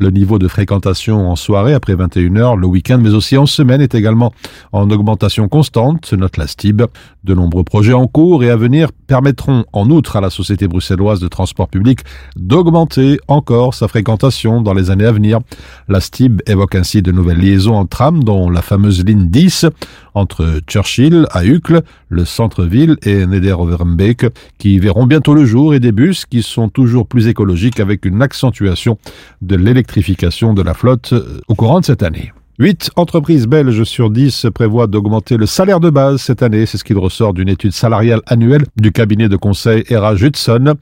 [0.03, 3.95] Le niveau de fréquentation en soirée après 21h, le week-end, mais aussi en semaine est
[3.95, 4.33] également
[4.73, 6.81] en augmentation constante, note la STIB.
[7.23, 11.21] De nombreux projets en cours et à venir permettront en outre à la Société bruxelloise
[11.21, 12.01] de transport public
[12.35, 15.39] d'augmenter encore sa fréquentation dans les années à venir.
[15.87, 19.67] La STIB évoque ainsi de nouvelles liaisons en tram, dont la fameuse ligne 10
[20.13, 24.25] entre Churchill à Uccle, le centre-ville et Nederoverbeek,
[24.57, 28.21] qui verront bientôt le jour et des bus qui sont toujours plus écologiques avec une
[28.21, 28.97] accentuation
[29.41, 31.13] de l'électrification de la flotte
[31.47, 32.31] au courant de cette année.
[32.59, 36.67] 8 entreprises belges sur 10 prévoient d'augmenter le salaire de base cette année.
[36.67, 40.75] C'est ce qu'il ressort d'une étude salariale annuelle du cabinet de conseil Era Judson.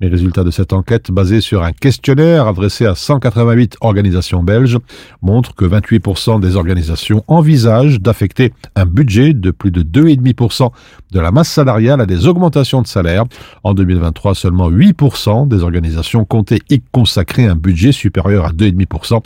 [0.00, 4.78] Les résultats de cette enquête, basée sur un questionnaire adressé à 188 organisations belges,
[5.20, 10.70] montrent que 28% des organisations envisagent d'affecter un budget de plus de 2,5%
[11.12, 13.24] de la masse salariale à des augmentations de salaire.
[13.64, 19.22] En 2023, seulement 8% des organisations comptaient y consacrer un budget supérieur à 2,5%.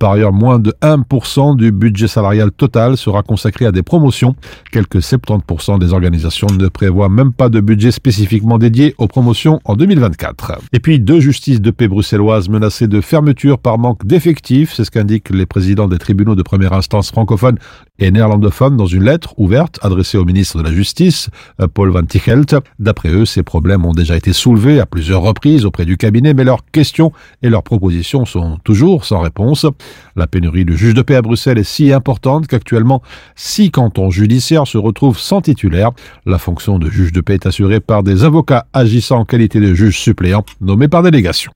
[0.00, 4.34] Par ailleurs, moins de 1% 30% du budget salarial total sera consacré à des promotions.
[4.72, 9.74] Quelques 70% des organisations ne prévoient même pas de budget spécifiquement dédié aux promotions en
[9.74, 10.58] 2024.
[10.72, 14.90] Et puis deux justices de paix bruxelloises menacées de fermeture par manque d'effectifs, c'est ce
[14.90, 17.58] qu'indiquent les présidents des tribunaux de première instance francophones
[17.98, 21.30] et néerlandophones dans une lettre ouverte adressée au ministre de la Justice,
[21.60, 22.56] euh, Paul Van Tichelt.
[22.78, 26.44] D'après eux, ces problèmes ont déjà été soulevés à plusieurs reprises auprès du cabinet, mais
[26.44, 27.12] leurs questions
[27.42, 29.66] et leurs propositions sont toujours sans réponse.
[30.14, 33.02] La pénurie de juges de paix à Bruxelles est si importante qu'actuellement,
[33.34, 35.90] six cantons judiciaires se retrouvent sans titulaire.
[36.24, 39.74] La fonction de juge de paix est assurée par des avocats agissant en qualité de
[39.74, 41.52] juges suppléants nommés par délégation.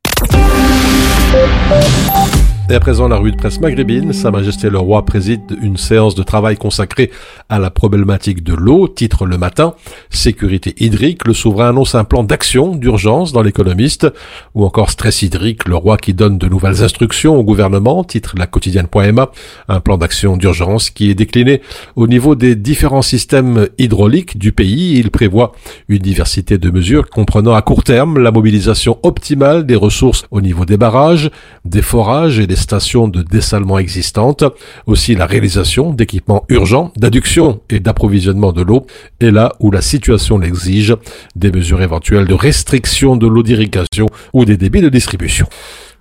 [2.71, 6.15] Et à présent, la rue de presse maghrébine, Sa Majesté le Roi préside une séance
[6.15, 7.11] de travail consacrée
[7.49, 9.75] à la problématique de l'eau, titre le matin,
[10.09, 14.07] sécurité hydrique, le souverain annonce un plan d'action d'urgence dans l'économiste,
[14.55, 18.47] ou encore stress hydrique, le roi qui donne de nouvelles instructions au gouvernement, titre la
[18.47, 19.33] quotidienne.ma,
[19.67, 21.63] un plan d'action d'urgence qui est décliné
[21.97, 24.97] au niveau des différents systèmes hydrauliques du pays.
[24.97, 25.51] Il prévoit
[25.89, 30.65] une diversité de mesures comprenant à court terme la mobilisation optimale des ressources au niveau
[30.65, 31.33] des barrages,
[31.65, 34.45] des forages et des stations de dessalement existantes,
[34.87, 38.87] aussi la réalisation d'équipements urgents d'adduction et d'approvisionnement de l'eau,
[39.21, 40.95] et là où la situation l'exige,
[41.37, 45.47] des mesures éventuelles de restriction de l'eau d'irrigation ou des débits de distribution.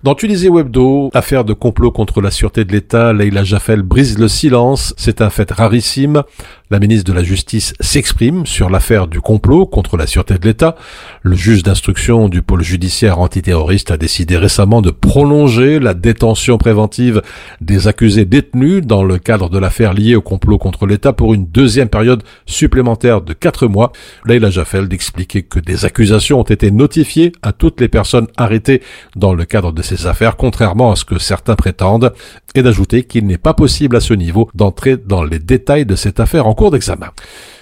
[0.02, 4.28] Dans Tunisie Webdo, affaire de complot contre la sûreté de l'État, Leila Jaffel brise le
[4.28, 4.94] silence.
[4.96, 6.22] C'est un fait rarissime.
[6.70, 10.76] La ministre de la Justice s'exprime sur l'affaire du complot contre la sûreté de l'État.
[11.20, 17.20] Le juge d'instruction du pôle judiciaire antiterroriste a décidé récemment de prolonger la détention préventive
[17.60, 21.44] des accusés détenus dans le cadre de l'affaire liée au complot contre l'État pour une
[21.44, 23.92] deuxième période supplémentaire de quatre mois.
[24.24, 28.80] Leila Jaffel d'expliquer que des accusations ont été notifiées à toutes les personnes arrêtées
[29.14, 32.12] dans le cadre de ces affaires, contrairement à ce que certains prétendent,
[32.54, 36.20] et d'ajouter qu'il n'est pas possible à ce niveau d'entrer dans les détails de cette
[36.20, 37.08] affaire en cours d'examen.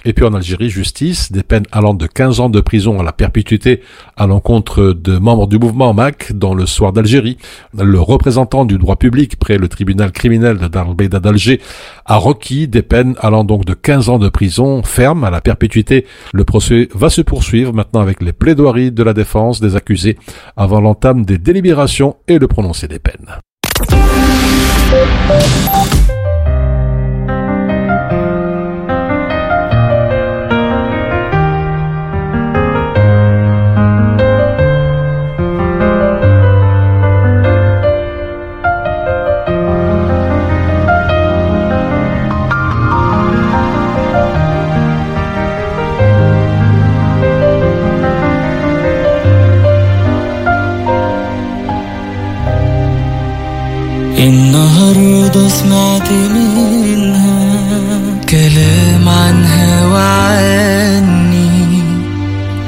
[0.08, 3.12] Et puis en Algérie, justice, des peines allant de 15 ans de prison à la
[3.12, 3.82] perpétuité
[4.16, 7.36] à l'encontre de membres du mouvement MAC dans le soir d'Algérie.
[7.78, 11.60] Le représentant du droit public près le tribunal criminel de Darbeda d'Alger
[12.06, 16.06] a requis des peines allant donc de 15 ans de prison ferme à la perpétuité.
[16.32, 20.16] Le procès va se poursuivre maintenant avec les plaidoiries de la défense des accusés
[20.56, 23.28] avant l'entame des délibérations et le prononcé des peines.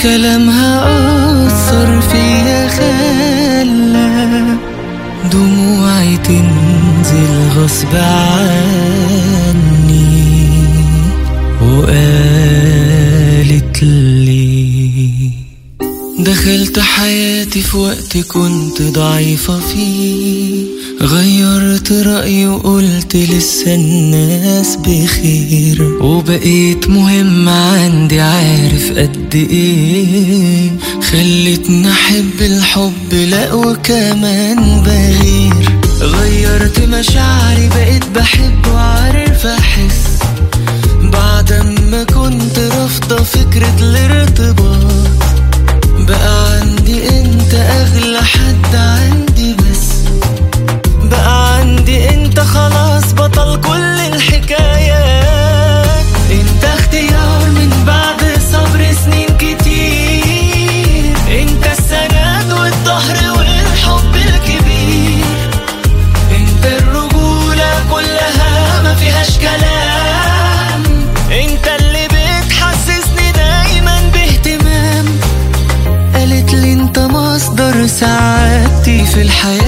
[0.03, 4.45] كلامها أثر فيا خلى
[5.33, 8.41] دموعي تنزل غصب عني.
[11.63, 13.03] وقالت
[13.83, 15.11] لي
[16.19, 20.80] دخلت حياتي في وقت كنت ضعيفة فيه.
[21.03, 25.99] غيرت رأيي وقلت لسه الناس بخير.
[26.01, 30.71] وبقيت مهم عندي عارف قد إيه.
[31.13, 35.81] خلتني أحب الحب لا وكمان بغير.
[36.01, 40.19] غيرت مشاعري بقيت بحب وعارف أحس.
[41.03, 41.53] بعد
[41.91, 44.91] ما كنت رافضة فكرة الارتباط
[46.09, 49.57] بقى عندي أنت أغلى حد عندي
[53.41, 55.97] بطل كل الحكايات
[56.31, 61.17] انت اختيار من بعد صبر سنين كتير.
[61.29, 65.25] انت السند والظهر والحب الكبير.
[66.31, 70.83] انت الرجولة كلها ما فيهاش كلام.
[71.33, 75.07] انت اللي بتحسسني دايما باهتمام.
[76.15, 79.60] قالت لي انت مصدر سعادتي في الحياة.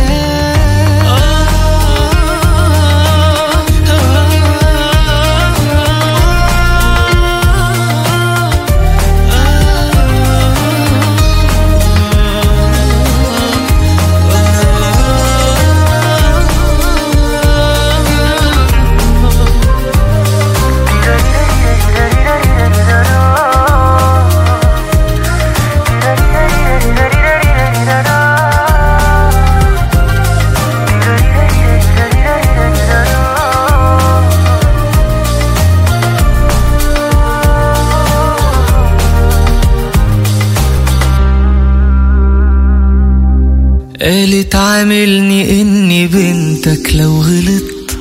[44.83, 47.99] بتعاملني إني بنتك لو غلطت.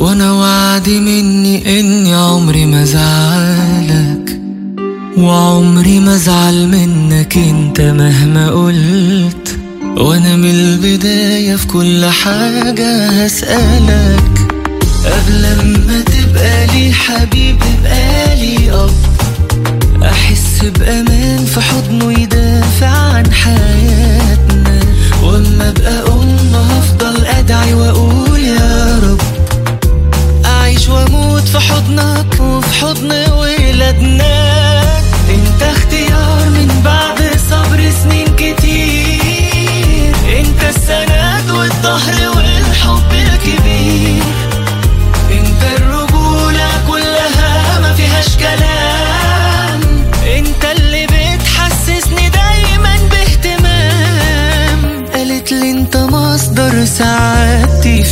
[0.00, 4.40] وأنا وعدي مني إني عمري ما زعلك.
[5.16, 9.58] وعمري ما ازعل منك أنت مهما قلت.
[9.96, 14.23] وأنا من البداية في كل حاجة هسألك.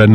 [0.00, 0.06] La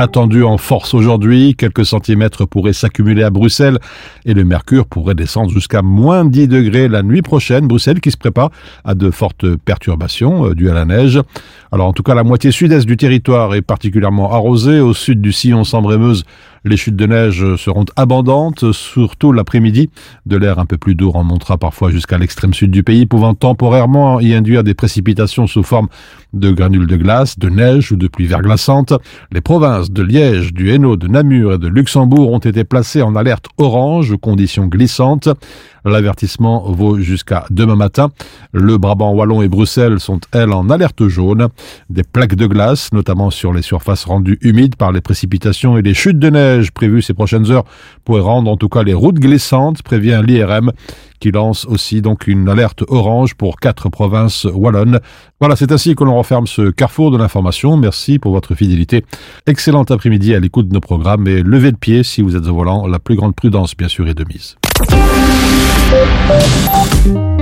[0.00, 3.78] neige attendue en force aujourd'hui, quelques centimètres pourraient s'accumuler à Bruxelles
[4.24, 7.68] et le mercure pourrait descendre jusqu'à moins 10 degrés la nuit prochaine.
[7.68, 8.50] Bruxelles qui se prépare
[8.84, 11.20] à de fortes perturbations euh, dues à la neige.
[11.70, 14.80] Alors en tout cas, la moitié sud-est du territoire est particulièrement arrosée.
[14.80, 16.24] Au sud du sillon Sambre-et-Meuse,
[16.64, 19.88] les chutes de neige seront abondantes, surtout l'après-midi.
[20.26, 24.20] De l'air un peu plus doux remontera parfois jusqu'à l'extrême sud du pays, pouvant temporairement
[24.20, 25.88] y induire des précipitations sous forme
[26.32, 28.92] de granules de glace, de neige ou de pluie verglaçante.
[29.32, 33.16] Les provinces de Liège, du Hainaut, de Namur et de Luxembourg ont été placées en
[33.16, 35.28] alerte orange, conditions glissantes.
[35.84, 38.10] L'avertissement vaut jusqu'à demain matin.
[38.52, 41.48] Le Brabant wallon et Bruxelles sont, elles, en alerte jaune.
[41.88, 45.94] Des plaques de glace, notamment sur les surfaces rendues humides par les précipitations et les
[45.94, 47.64] chutes de neige prévues ces prochaines heures,
[48.04, 50.72] pourraient rendre en tout cas les routes glissantes, prévient l'IRM
[51.20, 55.00] qui lance aussi donc une alerte orange pour quatre provinces wallonnes.
[55.38, 57.76] Voilà, c'est ainsi que l'on referme ce carrefour de l'information.
[57.76, 59.04] Merci pour votre fidélité.
[59.46, 62.54] Excellent après-midi à l'écoute de nos programmes et levez le pied si vous êtes au
[62.54, 62.86] volant.
[62.86, 64.56] La plus grande prudence, bien sûr, est de mise.
[65.90, 67.39] Thank you.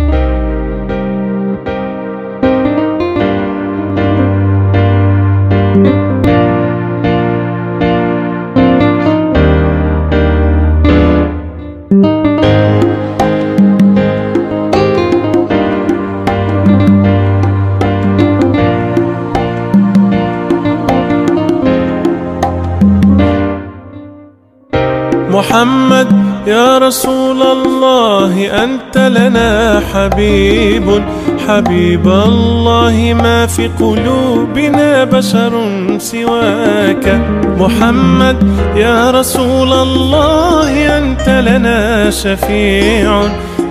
[29.99, 31.03] حبيب
[31.49, 35.53] حبيب الله ما في قلوبنا بشر
[35.99, 37.21] سواك.
[37.59, 38.37] محمد
[38.77, 43.23] يا رسول الله أنت لنا شفيع.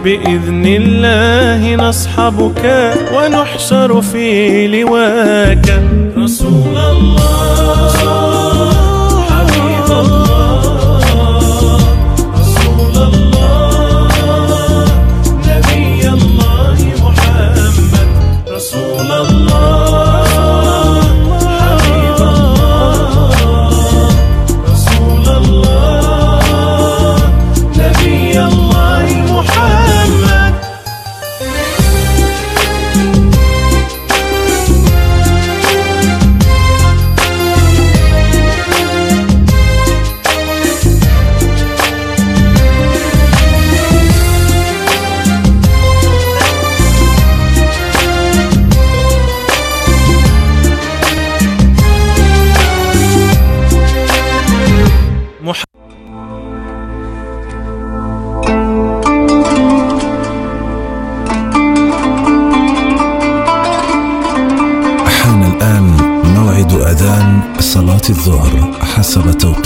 [0.04, 5.82] بإذن الله نصحبك ونحشر في لواك.
[6.18, 8.17] رسول الله.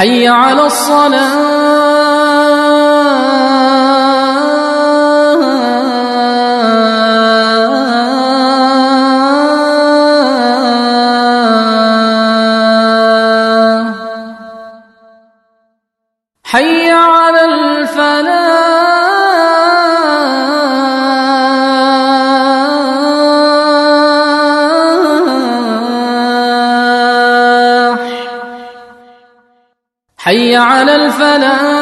[0.00, 1.80] حي على الصلاة.
[31.19, 31.78] على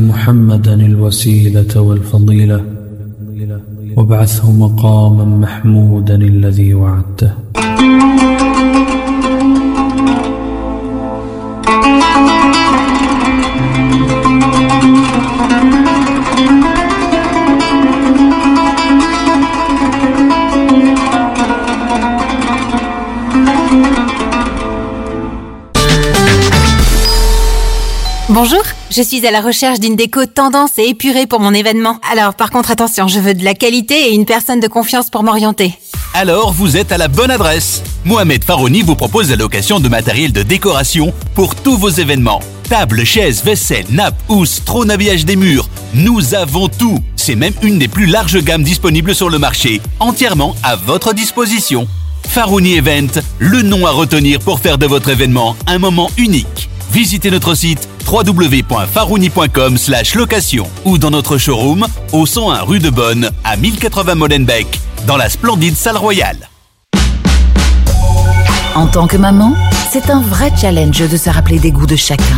[0.00, 2.64] محمدا الوسيلة والفضيلة
[3.96, 7.45] وابعثه مقاما محمودا الذي وعدته.
[28.38, 31.98] Bonjour, je suis à la recherche d'une déco tendance et épurée pour mon événement.
[32.12, 35.22] Alors par contre attention, je veux de la qualité et une personne de confiance pour
[35.22, 35.72] m'orienter.
[36.12, 37.82] Alors vous êtes à la bonne adresse.
[38.04, 42.42] Mohamed Farouni vous propose la location de matériel de décoration pour tous vos événements.
[42.68, 45.70] Tables, chaises, vaisselle, nappes, housses, trône habillage des murs.
[45.94, 46.98] Nous avons tout.
[47.16, 51.88] C'est même une des plus larges gammes disponibles sur le marché, entièrement à votre disposition.
[52.28, 56.68] Farouni Event, le nom à retenir pour faire de votre événement un moment unique.
[56.90, 59.76] Visitez notre site www.farouni.com
[60.14, 65.28] location ou dans notre showroom au 101 rue de Bonne à 1080 Molenbeek dans la
[65.28, 66.48] splendide salle royale.
[68.74, 69.54] En tant que maman,
[69.90, 72.36] c'est un vrai challenge de se rappeler des goûts de chacun.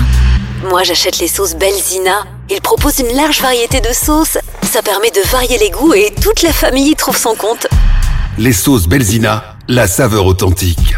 [0.68, 2.24] Moi, j'achète les sauces Belzina.
[2.50, 4.38] Ils proposent une large variété de sauces.
[4.62, 7.66] Ça permet de varier les goûts et toute la famille y trouve son compte.
[8.38, 10.94] Les sauces Belzina, la saveur authentique.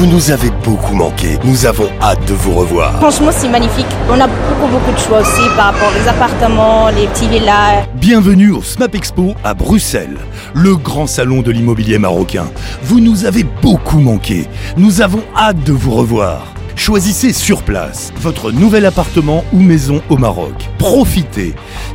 [0.00, 1.38] Vous nous avez beaucoup manqué.
[1.44, 2.94] Nous avons hâte de vous revoir.
[3.00, 3.84] Franchement, c'est magnifique.
[4.08, 7.86] On a beaucoup, beaucoup de choix aussi par rapport aux appartements, les petits villas.
[7.96, 10.16] Bienvenue au SMAP Expo à Bruxelles,
[10.54, 12.46] le grand salon de l'immobilier marocain.
[12.82, 14.48] Vous nous avez beaucoup manqué.
[14.78, 16.46] Nous avons hâte de vous revoir.
[16.76, 20.54] Choisissez sur place votre nouvel appartement ou maison au Maroc.
[20.78, 21.54] Profitez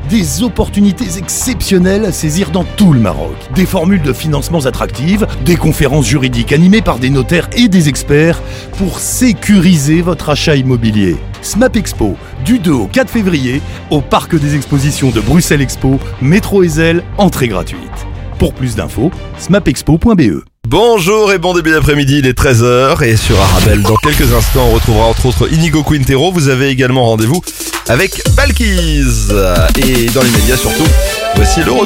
[0.10, 3.36] des opportunités exceptionnelles à saisir dans tout le Maroc.
[3.56, 8.42] Des formules de financements attractives, des conférences juridiques animées par des notaires et des experts
[8.78, 11.18] pour sécuriser votre achat immobilier.
[11.42, 16.64] SMAP Expo, du 2 au 4 février, au Parc des Expositions de Bruxelles Expo, métro
[16.64, 18.05] Ezel, entrée gratuite.
[18.38, 20.44] Pour plus d'infos, smapexpo.be.
[20.68, 24.74] Bonjour et bon début d'après-midi, il est 13h et sur Arabelle, dans quelques instants, on
[24.74, 26.32] retrouvera entre autres Inigo Quintero.
[26.32, 27.42] Vous avez également rendez-vous
[27.88, 29.30] avec Balkis.
[29.78, 30.88] Et dans les médias surtout,
[31.36, 31.84] voici le retour